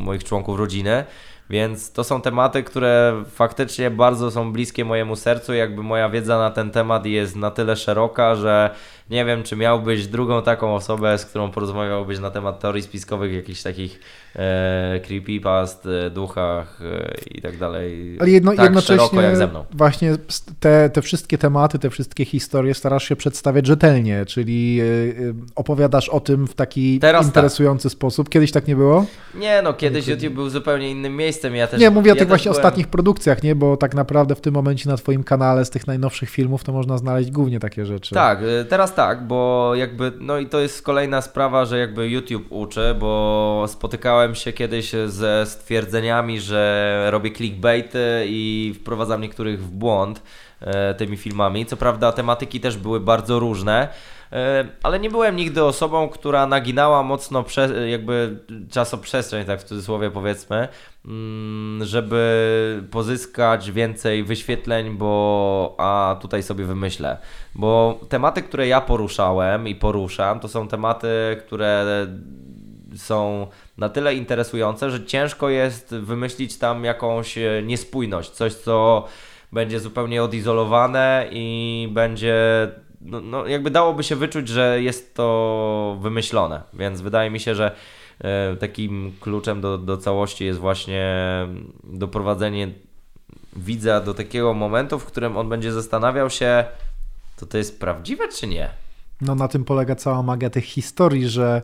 [0.00, 1.04] moich członków rodziny.
[1.50, 5.54] Więc to są tematy, które faktycznie bardzo są bliskie mojemu sercu.
[5.54, 8.70] Jakby moja wiedza na ten temat jest na tyle szeroka, że
[9.10, 13.62] nie wiem, czy miałbyś drugą taką osobę, z którą porozmawiałbyś na temat teorii spiskowych, jakichś
[13.62, 14.00] takich
[14.36, 18.16] e, creepypast, e, duchach e, i tak dalej.
[18.20, 19.64] Ale jedno, tak jednocześnie jak ze mną.
[19.70, 20.12] właśnie
[20.60, 26.08] te, te wszystkie tematy, te wszystkie historie starasz się przedstawiać rzetelnie, czyli e, e opowiadasz
[26.08, 27.26] o tym w taki Teraz tak.
[27.26, 27.92] interesujący tak.
[27.92, 28.28] sposób.
[28.28, 29.06] Kiedyś tak nie było?
[29.34, 31.54] Nie, no kiedyś YouTube był zupełnie innym miejscem.
[31.54, 32.56] Ja też, nie, mówię ja o tych właśnie byłem...
[32.56, 33.54] ostatnich produkcjach, nie?
[33.54, 36.98] Bo tak naprawdę w tym momencie na twoim kanale z tych najnowszych filmów to można
[36.98, 38.14] znaleźć głównie takie rzeczy.
[38.14, 38.38] Tak,
[38.68, 43.64] teraz tak, bo jakby, no i to jest kolejna sprawa, że jakby YouTube uczy, bo
[43.68, 50.22] spotykałem się kiedyś ze stwierdzeniami, że robię clickbaity i wprowadzam niektórych w błąd
[50.60, 51.66] e, tymi filmami.
[51.66, 53.88] Co prawda tematyki też były bardzo różne,
[54.82, 58.38] ale nie byłem nigdy osobą, która naginała mocno prze, jakby
[58.70, 60.68] czasoprzestrzeń, tak w cudzysłowie powiedzmy,
[61.08, 67.18] Mm, żeby pozyskać więcej wyświetleń, bo a tutaj sobie wymyślę.
[67.54, 71.08] Bo tematy, które ja poruszałem i poruszam, to są tematy,
[71.46, 71.86] które
[72.96, 73.46] są
[73.78, 79.04] na tyle interesujące, że ciężko jest wymyślić tam jakąś e, niespójność, coś co
[79.52, 82.36] będzie zupełnie odizolowane i będzie
[83.00, 86.62] no, no jakby dałoby się wyczuć, że jest to wymyślone.
[86.74, 87.76] Więc wydaje mi się, że
[88.24, 91.16] E, takim kluczem do, do całości jest właśnie
[91.84, 92.72] doprowadzenie
[93.56, 96.64] widza do takiego momentu, w którym on będzie zastanawiał się,
[97.36, 98.68] to to jest prawdziwe czy nie?
[99.20, 101.62] No na tym polega cała magia tych historii, że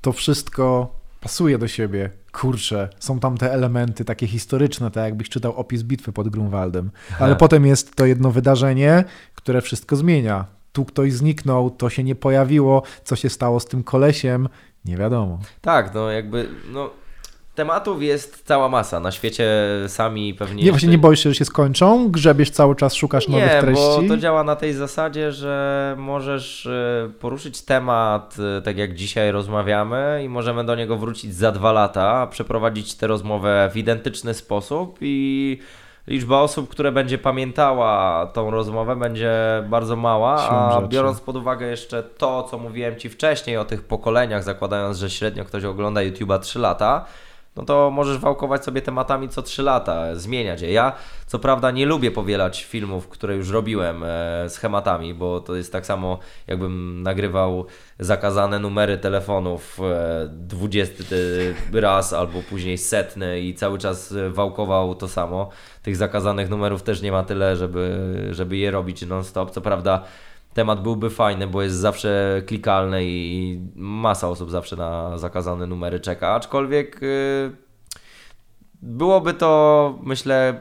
[0.00, 0.94] to wszystko
[1.26, 2.10] pasuje do siebie.
[2.32, 6.90] Kurczę, są tam te elementy takie historyczne, tak jakbyś czytał opis bitwy pod Grunwaldem.
[7.20, 9.04] Ale potem jest to jedno wydarzenie,
[9.34, 10.44] które wszystko zmienia.
[10.72, 14.48] Tu ktoś zniknął, to się nie pojawiło, co się stało z tym kolesiem,
[14.84, 15.38] nie wiadomo.
[15.60, 16.90] Tak, no jakby, no
[17.56, 19.00] tematów jest cała masa.
[19.00, 19.48] Na świecie
[19.88, 20.64] sami pewnie.
[20.64, 22.10] Nie, właśnie nie boisz się, że się skończą?
[22.10, 23.84] Grzebiesz cały czas, szukasz nie, nowych treści?
[24.00, 28.94] Nie, bo to działa na tej zasadzie, że możesz e, poruszyć temat, e, tak jak
[28.94, 34.34] dzisiaj rozmawiamy, i możemy do niego wrócić za dwa lata, przeprowadzić tę rozmowę w identyczny
[34.34, 35.58] sposób i
[36.06, 39.32] liczba osób, które będzie pamiętała tą rozmowę, będzie
[39.68, 44.42] bardzo mała, a biorąc pod uwagę jeszcze to, co mówiłem Ci wcześniej o tych pokoleniach,
[44.42, 47.04] zakładając, że średnio ktoś ogląda YouTube'a 3 lata,
[47.56, 50.72] no to możesz wałkować sobie tematami co 3 lata, zmieniać je.
[50.72, 50.92] Ja
[51.26, 55.86] co prawda nie lubię powielać filmów, które już robiłem e, schematami, bo to jest tak
[55.86, 57.66] samo jakbym nagrywał
[57.98, 61.04] zakazane numery telefonów e, 20
[61.72, 65.50] raz albo później setny i cały czas wałkował to samo.
[65.82, 67.98] Tych zakazanych numerów też nie ma tyle, żeby,
[68.30, 69.50] żeby je robić non-stop.
[69.50, 70.02] Co prawda
[70.56, 76.34] temat byłby fajny, bo jest zawsze klikalny i masa osób zawsze na zakazane numery czeka,
[76.34, 77.56] aczkolwiek y,
[78.82, 80.60] byłoby to, myślę,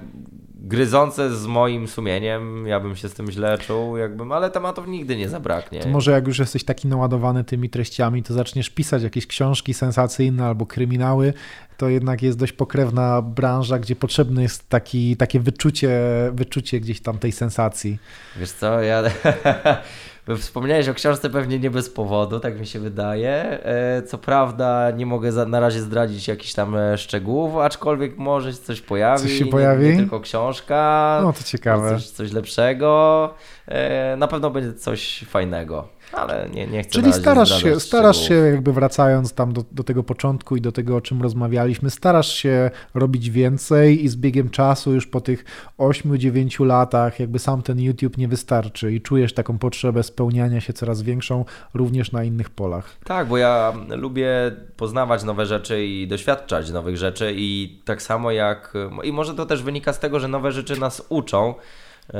[0.65, 5.15] gryzące z moim sumieniem, ja bym się z tym źle czuł, jakbym, ale tematów nigdy
[5.15, 5.79] nie zabraknie.
[5.79, 10.45] To może jak już jesteś taki naładowany tymi treściami, to zaczniesz pisać jakieś książki sensacyjne
[10.45, 11.33] albo kryminały,
[11.77, 15.99] to jednak jest dość pokrewna branża, gdzie potrzebne jest taki, takie wyczucie,
[16.33, 17.99] wyczucie gdzieś tam tej sensacji.
[18.39, 19.03] Wiesz co, ja
[20.37, 23.59] Wspomniałeś o książce pewnie nie bez powodu, tak mi się wydaje.
[23.65, 28.57] E, co prawda nie mogę na razie zdradzić jakichś tam e, szczegółów, aczkolwiek może się
[28.57, 29.21] coś pojawi.
[29.21, 29.83] Coś się pojawi?
[29.83, 31.19] Nie, nie tylko książka.
[31.23, 31.89] No to ciekawe.
[31.95, 33.33] Coś, coś lepszego.
[33.67, 38.33] E, na pewno będzie coś fajnego ale nie, nie chcę Czyli starasz się, starasz się,
[38.33, 42.71] jakby wracając tam do, do tego początku i do tego, o czym rozmawialiśmy, starasz się
[42.93, 45.45] robić więcej i z biegiem czasu, już po tych
[45.79, 51.01] 8-9 latach, jakby sam ten YouTube nie wystarczy i czujesz taką potrzebę spełniania się coraz
[51.01, 52.95] większą również na innych polach.
[53.03, 54.29] Tak, bo ja lubię
[54.77, 59.63] poznawać nowe rzeczy i doświadczać nowych rzeczy i tak samo jak, i może to też
[59.63, 61.53] wynika z tego, że nowe rzeczy nas uczą,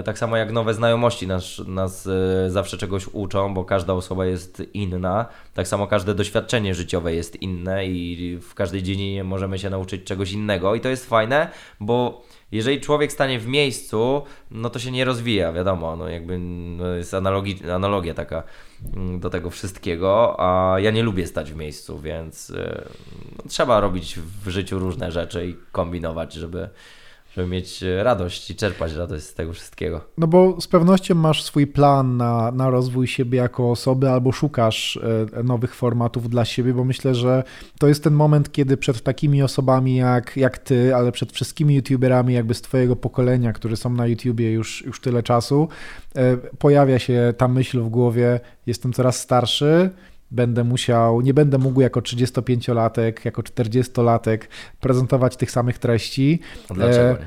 [0.06, 4.64] tak samo jak nowe znajomości nas, nas e, zawsze czegoś uczą, bo każda osoba jest
[4.74, 5.26] inna.
[5.54, 10.32] Tak samo każde doświadczenie życiowe jest inne i w każdej dziedzinie możemy się nauczyć czegoś
[10.32, 10.76] innego.
[10.76, 12.22] I to jest fajne, bo
[12.52, 17.14] jeżeli człowiek stanie w miejscu, no to się nie rozwija, wiadomo, no jakby no jest
[17.14, 18.44] analogi, analogia taka
[18.94, 22.84] mm, do tego wszystkiego, a ja nie lubię stać w miejscu, więc e,
[23.38, 26.70] no, trzeba robić w życiu różne rzeczy i kombinować, żeby
[27.36, 30.02] żeby mieć e, radość i czerpać radość z tego wszystkiego.
[30.18, 35.00] No bo z pewnością masz swój plan na, na rozwój siebie jako osoby, albo szukasz
[35.38, 37.44] e, nowych formatów dla siebie, bo myślę, że
[37.80, 42.34] to jest ten moment, kiedy przed takimi osobami jak, jak ty, ale przed wszystkimi youtuberami
[42.34, 45.68] jakby z twojego pokolenia, którzy są na YouTubie już, już tyle czasu,
[46.16, 49.90] e, pojawia się ta myśl w głowie, jestem coraz starszy,
[50.32, 54.40] będę musiał, nie będę mógł jako 35-latek, jako 40-latek
[54.80, 56.40] prezentować tych samych treści.
[56.70, 57.18] A dlaczego e?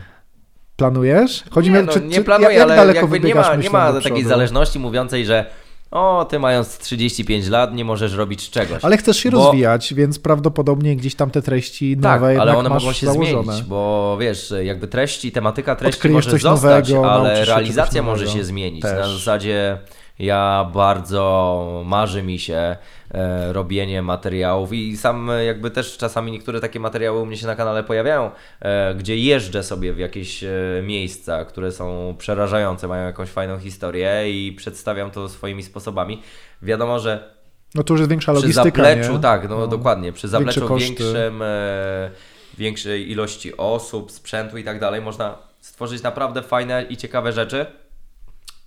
[0.76, 1.44] Planujesz?
[1.50, 4.78] Chodzi nie, no, czy, nie planuję, jak, ale jakby nie ma, nie ma takiej zależności
[4.78, 5.50] mówiącej, że
[5.90, 8.84] o, ty mając 35 lat nie możesz robić czegoś.
[8.84, 9.44] Ale chcesz się bo...
[9.44, 13.42] rozwijać, więc prawdopodobnie gdzieś tam te treści tak, nowe ale one mogą się założone.
[13.42, 18.44] zmienić, bo wiesz, jakby treści, tematyka treści Odkryjesz może zostać, nowego, ale realizacja może się
[18.44, 18.82] zmienić.
[18.82, 18.98] Też.
[18.98, 19.78] Na zasadzie
[20.18, 22.76] ja bardzo marzy mi się
[23.10, 27.46] e, robienie materiałów i sam e, jakby też czasami niektóre takie materiały u mnie się
[27.46, 30.48] na kanale pojawiają, e, gdzie jeżdżę sobie w jakieś e,
[30.82, 36.22] miejsca, które są przerażające, mają jakąś fajną historię i przedstawiam to swoimi sposobami.
[36.62, 37.38] Wiadomo, że
[37.74, 39.18] no to już jest większa logistyka, Przy zapleczu, nie?
[39.18, 42.10] tak, no, no, dokładnie, przy zapleczu większym, e,
[42.58, 47.66] większej ilości osób, sprzętu i tak dalej można stworzyć naprawdę fajne i ciekawe rzeczy.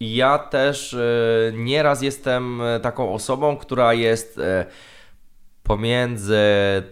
[0.04, 0.98] Ja też e,
[1.54, 4.66] nieraz jestem e, taką osobą, która jest e,
[5.64, 6.40] pomiędzy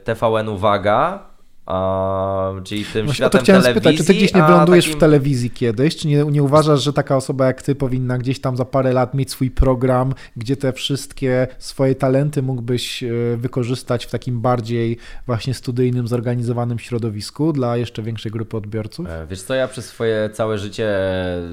[0.04, 1.29] TVN Uwaga
[1.70, 3.82] a, czyli tym Właśnie światem to chciałem telewizji.
[3.82, 4.98] spytać, czy ty gdzieś nie wylądujesz takim...
[4.98, 5.96] w telewizji kiedyś?
[5.96, 9.14] Czy nie, nie uważasz, że taka osoba jak ty powinna gdzieś tam za parę lat
[9.14, 15.54] mieć swój program, gdzie te wszystkie swoje talenty mógłbyś e, wykorzystać w takim bardziej właśnie
[15.54, 19.08] studyjnym, zorganizowanym środowisku dla jeszcze większej grupy odbiorców?
[19.10, 20.90] E, wiesz co, ja przez swoje całe życie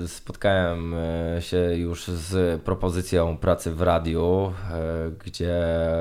[0.07, 4.53] spotkałem e, się już z propozycją pracy w radiu,
[5.25, 5.57] gdzie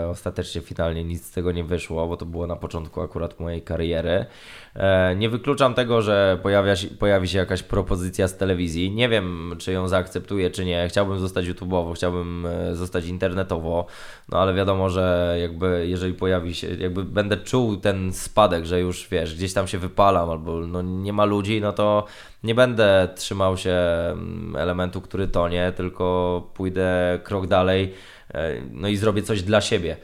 [0.09, 4.05] ostatecznie finalnie nic z tego nie wyszło, bo to było na początku akurat mojej kariery
[4.76, 8.91] E, nie wykluczam tego, że pojawia się, pojawi się jakaś propozycja z telewizji.
[8.91, 10.88] Nie wiem, czy ją zaakceptuję, czy nie.
[10.89, 13.86] Chciałbym zostać YouTube'owo, chciałbym e, zostać internetowo,
[14.30, 19.08] no ale wiadomo, że jakby jeżeli pojawi się, jakby będę czuł ten spadek, że już
[19.12, 22.06] wiesz, gdzieś tam się wypalam albo no, nie ma ludzi, no to
[22.43, 23.74] nie będę trzymał się
[24.12, 27.93] mm, elementu, który tonie, tylko pójdę krok dalej,
[28.34, 29.97] e, no i zrobię coś dla siebie.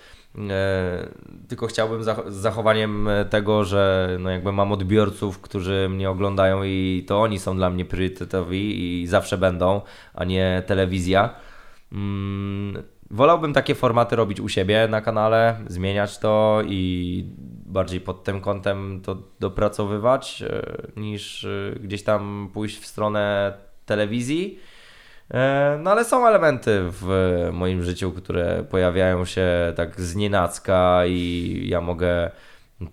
[0.49, 1.07] E,
[1.47, 7.21] tylko chciałbym z zachowaniem tego, że no jakby mam odbiorców, którzy mnie oglądają i to
[7.21, 9.81] oni są dla mnie priorytetowi i zawsze będą,
[10.13, 11.35] a nie telewizja.
[11.91, 17.25] Mm, wolałbym takie formaty robić u siebie na kanale, zmieniać to i
[17.65, 20.61] bardziej pod tym kątem to dopracowywać, e,
[20.95, 23.53] niż e, gdzieś tam pójść w stronę
[23.85, 24.59] telewizji.
[25.33, 27.07] E, no ale są elementy w
[27.53, 32.31] moim życiu, które pojawiają się tak z nienacka i ja mogę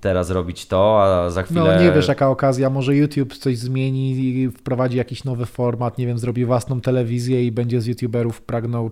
[0.01, 1.75] teraz robić to, a za chwilę...
[1.77, 6.07] No nie wiesz jaka okazja, może YouTube coś zmieni i wprowadzi jakiś nowy format, nie
[6.07, 8.91] wiem, zrobi własną telewizję i będzie z YouTuberów pragnął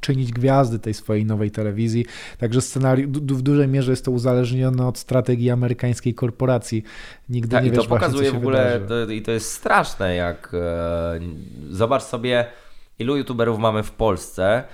[0.00, 2.06] czynić gwiazdy tej swojej nowej telewizji.
[2.38, 6.82] Także scenariusz w dużej mierze jest to uzależnione od strategii amerykańskiej korporacji.
[7.28, 10.52] Nigdy tak, nie wiesz i to pokazuje w ogóle, to, i to jest straszne, jak
[10.54, 11.20] e,
[11.70, 12.46] zobacz sobie
[12.98, 14.64] ilu youtuberów mamy w Polsce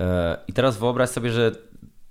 [0.00, 1.52] e, i teraz wyobraź sobie, że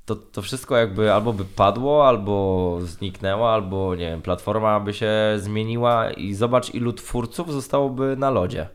[0.05, 5.11] to, to wszystko jakby albo by padło, albo zniknęło, albo nie wiem, platforma by się
[5.37, 8.67] zmieniła i zobacz ilu twórców zostałoby na lodzie.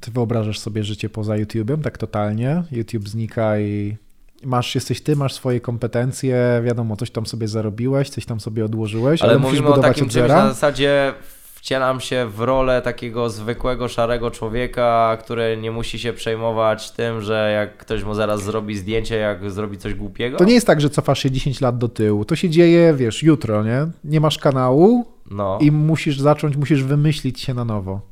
[0.00, 2.62] Ty wyobrażasz sobie życie poza YouTube'em tak totalnie?
[2.72, 3.96] YouTube znika i
[4.44, 9.22] masz, jesteś ty, masz swoje kompetencje, wiadomo, coś tam sobie zarobiłeś, coś tam sobie odłożyłeś,
[9.22, 11.14] ale, ale mówimy o takim czymś na zasadzie
[11.60, 17.52] wcielam się w rolę takiego zwykłego, szarego człowieka, który nie musi się przejmować tym, że
[17.54, 20.38] jak ktoś mu zaraz zrobi zdjęcie, jak zrobi coś głupiego.
[20.38, 22.24] To nie jest tak, że cofasz się 10 lat do tyłu.
[22.24, 23.86] To się dzieje, wiesz, jutro, nie?
[24.04, 25.58] Nie masz kanału no.
[25.60, 28.09] i musisz zacząć, musisz wymyślić się na nowo.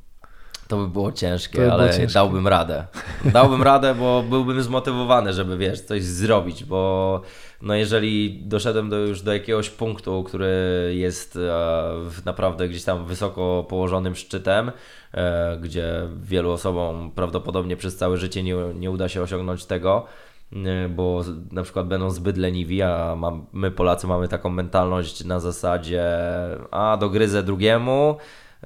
[0.68, 2.14] To by było ciężkie, by ale było ciężkie.
[2.14, 2.86] dałbym radę.
[3.24, 7.22] Dałbym radę, bo byłbym zmotywowany, żeby wiesz, coś zrobić, bo
[7.62, 10.50] no jeżeli doszedłem do, już do jakiegoś punktu, który
[10.94, 14.72] jest e, naprawdę gdzieś tam wysoko położonym szczytem,
[15.14, 20.04] e, gdzie wielu osobom prawdopodobnie przez całe życie nie, nie uda się osiągnąć tego,
[20.52, 23.16] e, bo na przykład będą zbyt leniwi, a
[23.52, 26.04] my Polacy mamy taką mentalność na zasadzie
[26.70, 28.16] a dogryzę drugiemu,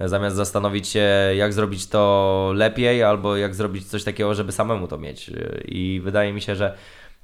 [0.01, 4.99] zamiast zastanowić się, jak zrobić to lepiej, albo jak zrobić coś takiego, żeby samemu to
[4.99, 5.31] mieć.
[5.65, 6.75] I wydaje mi się, że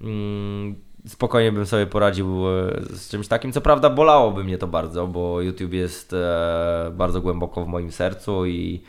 [0.00, 0.74] mm,
[1.06, 3.52] spokojnie bym sobie poradził e, z czymś takim.
[3.52, 8.46] Co prawda bolałoby mnie to bardzo, bo YouTube jest e, bardzo głęboko w moim sercu
[8.46, 8.82] i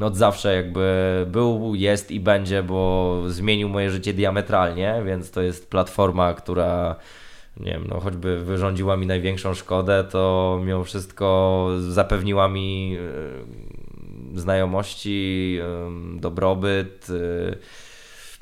[0.00, 5.70] od zawsze jakby był, jest i będzie, bo zmienił moje życie diametralnie, więc to jest
[5.70, 6.96] platforma, która
[7.60, 12.96] nie wiem, no choćby wyrządziła mi największą szkodę, to mimo wszystko zapewniła mi
[14.34, 15.58] e, znajomości,
[16.16, 17.08] dobrobyt,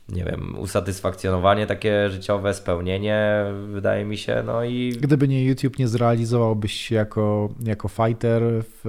[0.09, 4.93] nie wiem, usatysfakcjonowanie takie życiowe, spełnienie, wydaje mi się, no i...
[5.01, 8.81] Gdyby nie YouTube, nie zrealizowałbyś się jako, jako fighter w,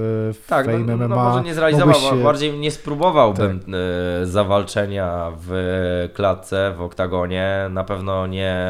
[0.43, 1.07] w tak, Fame no, MMA?
[1.07, 2.23] no może nie zrealizował, się...
[2.23, 3.69] bardziej nie spróbowałbym tak.
[3.69, 8.65] E, zawalczenia w klatce, w oktagonie, na pewno nie,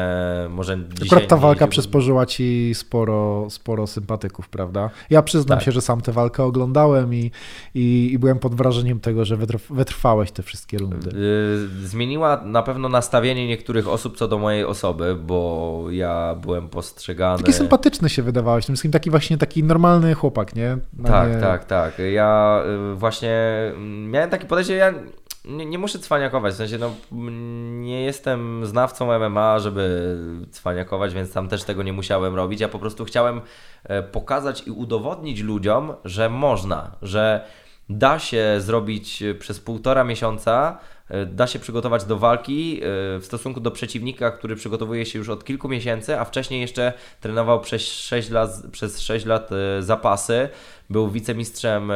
[0.48, 1.06] może dzisiaj...
[1.08, 1.70] Akurat ta walka nie...
[1.70, 4.90] przysporzyła Ci sporo, sporo sympatyków, prawda?
[5.10, 5.64] Ja przyznam tak.
[5.64, 7.30] się, że sam tę walkę oglądałem i,
[7.74, 9.36] i, i byłem pod wrażeniem tego, że
[9.70, 11.10] wytrwałeś te wszystkie rundy.
[11.10, 17.38] E, zmieniła na pewno nastawienie niektórych osób co do mojej osoby, bo ja byłem postrzegany.
[17.38, 20.78] Taki sympatyczny się wydawałeś, tym wszystkim taki właśnie taki normalny chłopak, nie?
[20.98, 21.40] Na tak, nie...
[21.40, 21.98] tak, tak.
[22.12, 22.62] Ja
[22.92, 23.34] y, właśnie
[23.74, 24.94] mm, miałem takie podejście, ja
[25.44, 26.90] nie, nie, muszę cwaniakować, w sensie no,
[27.80, 30.16] nie jestem znawcą MMA, żeby
[30.50, 32.60] cwaniakować, więc tam też tego nie musiałem robić.
[32.60, 33.40] Ja po prostu chciałem
[33.84, 37.44] e, pokazać i udowodnić ludziom, że można, że
[37.90, 40.78] da się zrobić przez półtora miesiąca
[41.10, 42.80] E, da się przygotować do walki e,
[43.18, 47.60] w stosunku do przeciwnika, który przygotowuje się już od kilku miesięcy, a wcześniej jeszcze trenował
[47.60, 50.48] przez 6 lat, przez 6 lat e, zapasy.
[50.90, 51.92] Był wicemistrzem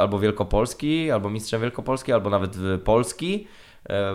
[0.00, 3.46] albo Wielkopolski, albo mistrzem Wielkopolski, albo nawet Polski.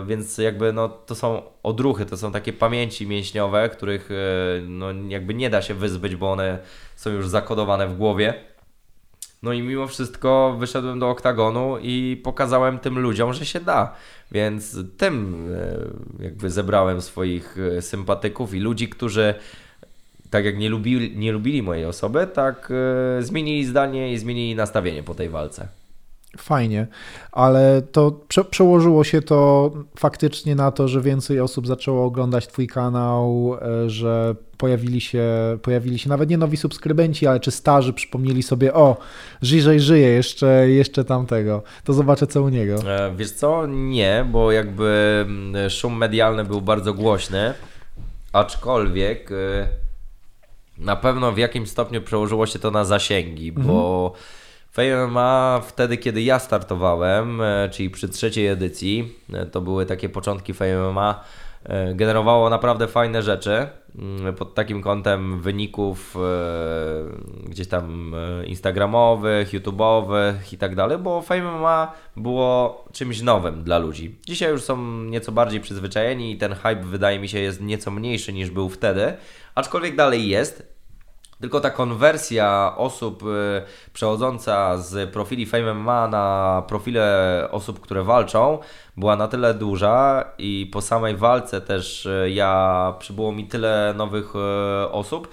[0.06, 4.08] Więc jakby no, to są odruchy, to są takie pamięci mięśniowe, których
[4.68, 6.58] no, jakby nie da się wyzbyć, bo one
[6.96, 8.34] są już zakodowane w głowie.
[9.42, 13.94] No i mimo wszystko wyszedłem do oktagonu i pokazałem tym ludziom, że się da.
[14.32, 15.46] Więc tym
[16.20, 19.34] e, jakby zebrałem swoich e, sympatyków i ludzi, którzy
[20.30, 22.72] tak jak nie lubili, nie lubili mojej osoby, tak
[23.18, 25.68] e, zmienili zdanie i zmienili nastawienie po tej walce.
[26.36, 26.86] Fajnie,
[27.32, 32.66] ale to prze przełożyło się to faktycznie na to, że więcej osób zaczęło oglądać Twój
[32.66, 33.56] kanał,
[33.86, 35.24] że pojawili się,
[35.62, 38.96] pojawili się nawet nie nowi subskrybenci, ale czy starzy przypomnieli sobie, o,
[39.42, 42.74] Żyżej żyje, jeszcze, jeszcze tamtego, to zobaczę co u niego.
[42.74, 47.54] E, wiesz co, nie, bo jakby mm, szum medialny był bardzo głośny,
[48.32, 49.68] aczkolwiek e,
[50.78, 53.66] na pewno w jakimś stopniu przełożyło się to na zasięgi, mhm.
[53.66, 54.12] bo
[54.78, 59.14] Fame MMA wtedy, kiedy ja startowałem, e, czyli przy trzeciej edycji,
[59.52, 61.24] to były takie początki Fame MMA,
[61.94, 63.66] generowało naprawdę fajne rzeczy.
[63.98, 71.22] Mm, pod takim kątem wyników e, gdzieś tam e, instagramowych, youtubowych i tak dalej, bo
[71.22, 74.18] Fame ma było czymś nowym dla ludzi.
[74.26, 78.32] Dzisiaj już są nieco bardziej przyzwyczajeni i ten hype wydaje mi się jest nieco mniejszy
[78.32, 79.12] niż był wtedy,
[79.54, 80.77] aczkolwiek dalej jest.
[81.40, 83.62] Tylko ta konwersja osób y,
[83.92, 88.58] przechodząca z profili Fame MMA na profile osób, które walczą,
[88.96, 94.34] była na tyle duża i po samej walce też y, ja przybyło mi tyle nowych
[94.36, 95.28] y, osób,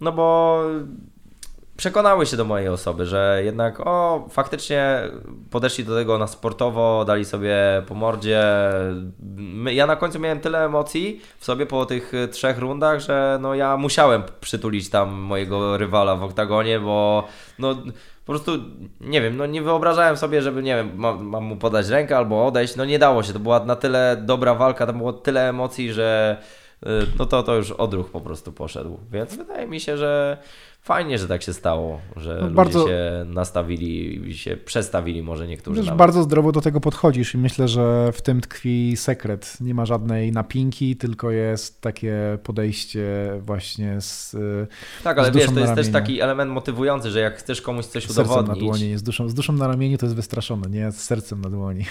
[0.00, 0.60] no bo
[1.80, 5.02] przekonały się do mojej osoby, że jednak o, faktycznie
[5.50, 7.56] podeszli do tego na sportowo, dali sobie
[7.88, 8.42] po mordzie.
[9.66, 13.76] Ja na końcu miałem tyle emocji w sobie po tych trzech rundach, że no ja
[13.76, 17.28] musiałem przytulić tam mojego rywala w oktagonie, bo
[17.58, 17.74] no
[18.24, 18.52] po prostu
[19.00, 22.46] nie wiem, no nie wyobrażałem sobie, żeby nie wiem, mam, mam mu podać rękę albo
[22.46, 25.92] odejść, no nie dało się, to była na tyle dobra walka, tam było tyle emocji,
[25.92, 26.36] że
[26.82, 26.86] y,
[27.18, 30.38] no to, to już odruch po prostu poszedł, więc wydaje mi się, że
[30.82, 35.46] fajnie, że tak się stało, że no ludzie bardzo, się nastawili i się przestawili może
[35.46, 35.80] niektórzy.
[35.80, 39.56] Już bardzo zdrowo do tego podchodzisz i myślę, że w tym tkwi sekret.
[39.60, 44.36] Nie ma żadnej napinki, tylko jest takie podejście właśnie z
[45.04, 48.06] Tak, ale z wiesz, to jest też taki element motywujący, że jak chcesz komuś coś
[48.06, 48.48] z udowodnić...
[48.48, 51.50] na dłoni, z duszą, z duszą na ramieniu to jest wystraszone, nie z sercem na
[51.50, 51.84] dłoni.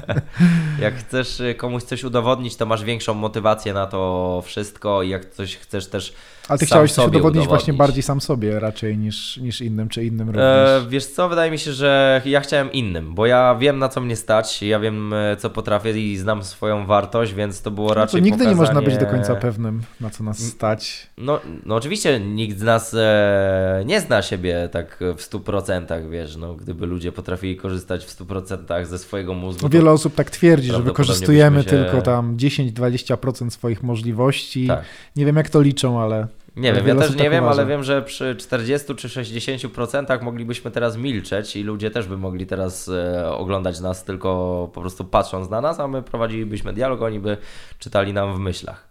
[0.80, 5.56] jak chcesz komuś coś udowodnić, to masz większą motywację na to wszystko i jak coś
[5.56, 6.14] chcesz też
[6.48, 10.28] ale ty chciałeś coś udowodnić, właśnie bardziej sam sobie raczej niż, niż innym, czy innym
[10.28, 10.84] e, również.
[10.86, 14.00] E, wiesz co, wydaje mi się, że ja chciałem innym, bo ja wiem na co
[14.00, 17.94] mnie stać, ja wiem e, co potrafię i znam swoją wartość, więc to było no
[17.94, 18.56] raczej to nigdy pokazanie...
[18.56, 21.06] nie można być do końca pewnym, na co nas stać.
[21.18, 26.54] No, no oczywiście nikt z nas e, nie zna siebie tak w 100%, wiesz, no
[26.54, 29.60] gdyby ludzie potrafili korzystać w 100% ze swojego mózgu.
[29.62, 31.68] No, wiele osób tak twierdzi, że wykorzystujemy się...
[31.68, 34.66] tylko tam 10-20% swoich możliwości.
[34.66, 34.84] Tak.
[35.16, 36.26] Nie wiem jak to liczą, ale
[36.56, 37.60] Nie wiem, ja też nie tak wiem, uważa.
[37.60, 42.46] ale wiem, że przy 40 czy 60% moglibyśmy teraz milczeć i ludzie też by mogli
[42.46, 47.20] teraz e, oglądać nas tylko po prostu patrząc na nas, a my prowadzilibyśmy dialog, oni
[47.20, 47.36] by
[47.78, 48.88] czytali nam w myślach.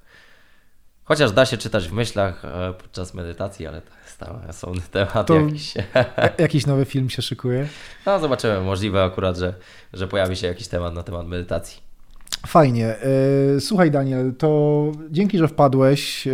[1.03, 5.27] Chociaż da się czytać w myślach e, podczas medytacji, ale to jest tam osobny temat
[5.27, 5.73] To- jakiś.
[6.37, 7.67] Jakiś nowy film się szykuje.
[8.05, 9.53] No zobaczymy, możliwe akurat, że,
[9.93, 11.90] że pojawi się jakiś temat na temat medytacji.
[12.47, 12.85] Fajnie.
[12.87, 16.27] E, Słuchaj, Daniel, to dzięki, że wpadłeś.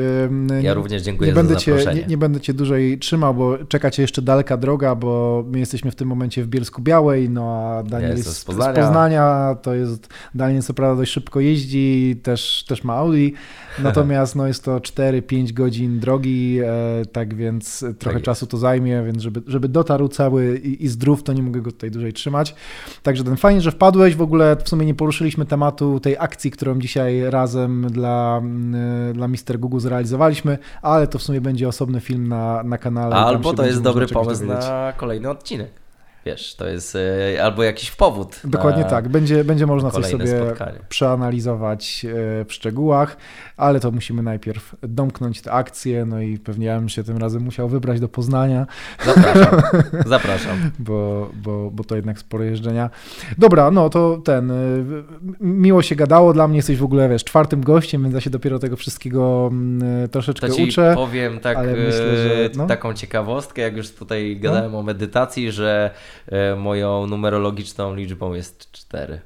[0.50, 2.02] Ja nie- również dziękuję nie za będę cię, zaproszenie.
[2.02, 5.92] nie, nie będę cię dłużej trzymał, bo czeka cię jeszcze daleka droga, bo my jesteśmy
[5.92, 8.74] w tym momencie w Bielsku Białej, no a Daniel jestem jest z Poznania.
[8.74, 9.56] Z Poznania.
[9.62, 13.28] To jest, Daniel co prawda dość szybko jeździ, też, też ma Audi,
[13.84, 18.26] natomiast no jest to 4-5 godzin drogi, e, tak więc trochę jest.
[18.26, 21.72] czasu to zajmie, więc żeby, żeby dotarł cały i, i zdrów, to nie mogę go
[21.72, 22.56] tutaj dłużej trzymać.
[23.04, 26.80] Także ten fajnie, że wpadłeś, w ogóle w sumie nie poruszyliśmy tematu tej akcji, którą
[26.80, 29.60] dzisiaj razem dla, mm, dla Mr.
[29.60, 33.16] Google zrealizowaliśmy, ale to w sumie będzie osobny film na, na kanale.
[33.16, 35.87] Albo to jest dobry pomysł na kolejny odcinek.
[36.28, 36.96] Wiesz, to jest
[37.36, 38.40] e, albo jakiś powód.
[38.44, 40.80] Dokładnie tak, będzie, będzie można coś sobie spotkanie.
[40.90, 43.18] przeanalizować e, w szczegółach,
[43.58, 47.42] ale to musimy najpierw domknąć te akcje, no i pewnie ja bym się tym razem
[47.44, 48.68] musiał wybrać do Poznania,
[49.06, 49.62] Zapraszam.
[50.06, 50.72] Zapraszam.
[50.80, 52.90] bo, bo, bo to jednak sporo jeżdżenia.
[53.38, 55.04] Dobra, no to ten, y,
[55.40, 58.60] miło się gadało, dla mnie jesteś w ogóle, wiesz, czwartym gościem, więc ja się dopiero
[58.60, 60.92] tego wszystkiego mm, troszeczkę To ci uczę.
[60.96, 62.68] powiem tak, e, myślę, że no.
[62.68, 66.17] taką ciekawostkę, jak już tutaj gadałem o medytacji, że e,
[66.58, 69.20] moją numerologiczną liczbą jest 4.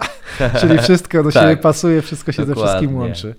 [0.60, 1.42] Czyli wszystko do Tak.
[1.42, 2.98] siebie pasuje, wszystko się ze wszystkim Dokładnie.
[2.98, 3.34] łączy.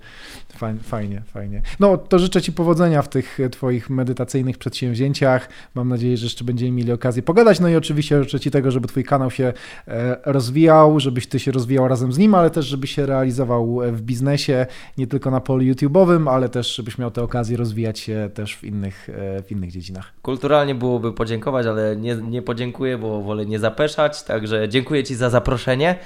[0.82, 1.62] Fajnie, fajnie.
[1.80, 5.48] No to życzę Ci powodzenia w tych e, Twoich medytacyjnych przedsięwzięciach.
[5.74, 7.60] Mam nadzieję, że jeszcze będziemy mieli okazję pogadać.
[7.60, 9.52] No i oczywiście życzę Ci tego, żeby Twój kanał się
[9.88, 13.92] e, rozwijał, żebyś Ty się rozwijał razem z nim, ale też żeby się realizował e,
[13.92, 14.66] w biznesie,
[14.98, 18.64] nie tylko na polu YouTube'owym, ale też żebyś miał tę okazję rozwijać się też w
[18.64, 19.08] innych,
[19.46, 20.12] w innych dziedzinach.
[20.22, 24.22] Kulturalnie byłoby podziękować, ale nie, nie podziękuję, bo wolę nie zapeszać.
[24.22, 25.96] Także dziękuję Ci za zaproszenie.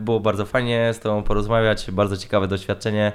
[0.00, 1.90] Było bardzo fajnie z Tobą porozmawiać.
[1.90, 3.12] Bardzo ciekawe doświadczenie.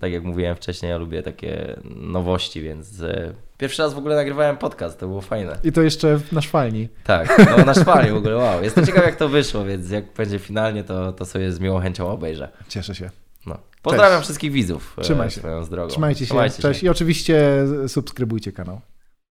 [0.00, 4.56] Tak jak mówiłem wcześniej, ja lubię takie nowości, więc e, pierwszy raz w ogóle nagrywałem
[4.56, 4.98] podcast.
[5.00, 5.58] To było fajne.
[5.64, 6.88] I to jeszcze na szwalni.
[7.04, 8.62] Tak, no na szpali w ogóle, wow.
[8.62, 12.08] Jestem ciekaw jak to wyszło, więc jak będzie finalnie, to, to sobie z miłą chęcią
[12.08, 12.48] obejrzę.
[12.68, 13.10] Cieszę się.
[13.46, 13.58] No.
[13.82, 14.24] Pozdrawiam Cześć.
[14.26, 15.40] wszystkich widzów e, Trzymaj się.
[15.70, 15.88] drogą.
[15.88, 16.50] Trzymajcie się.
[16.62, 16.82] Cześć.
[16.82, 18.80] I oczywiście subskrybujcie kanał.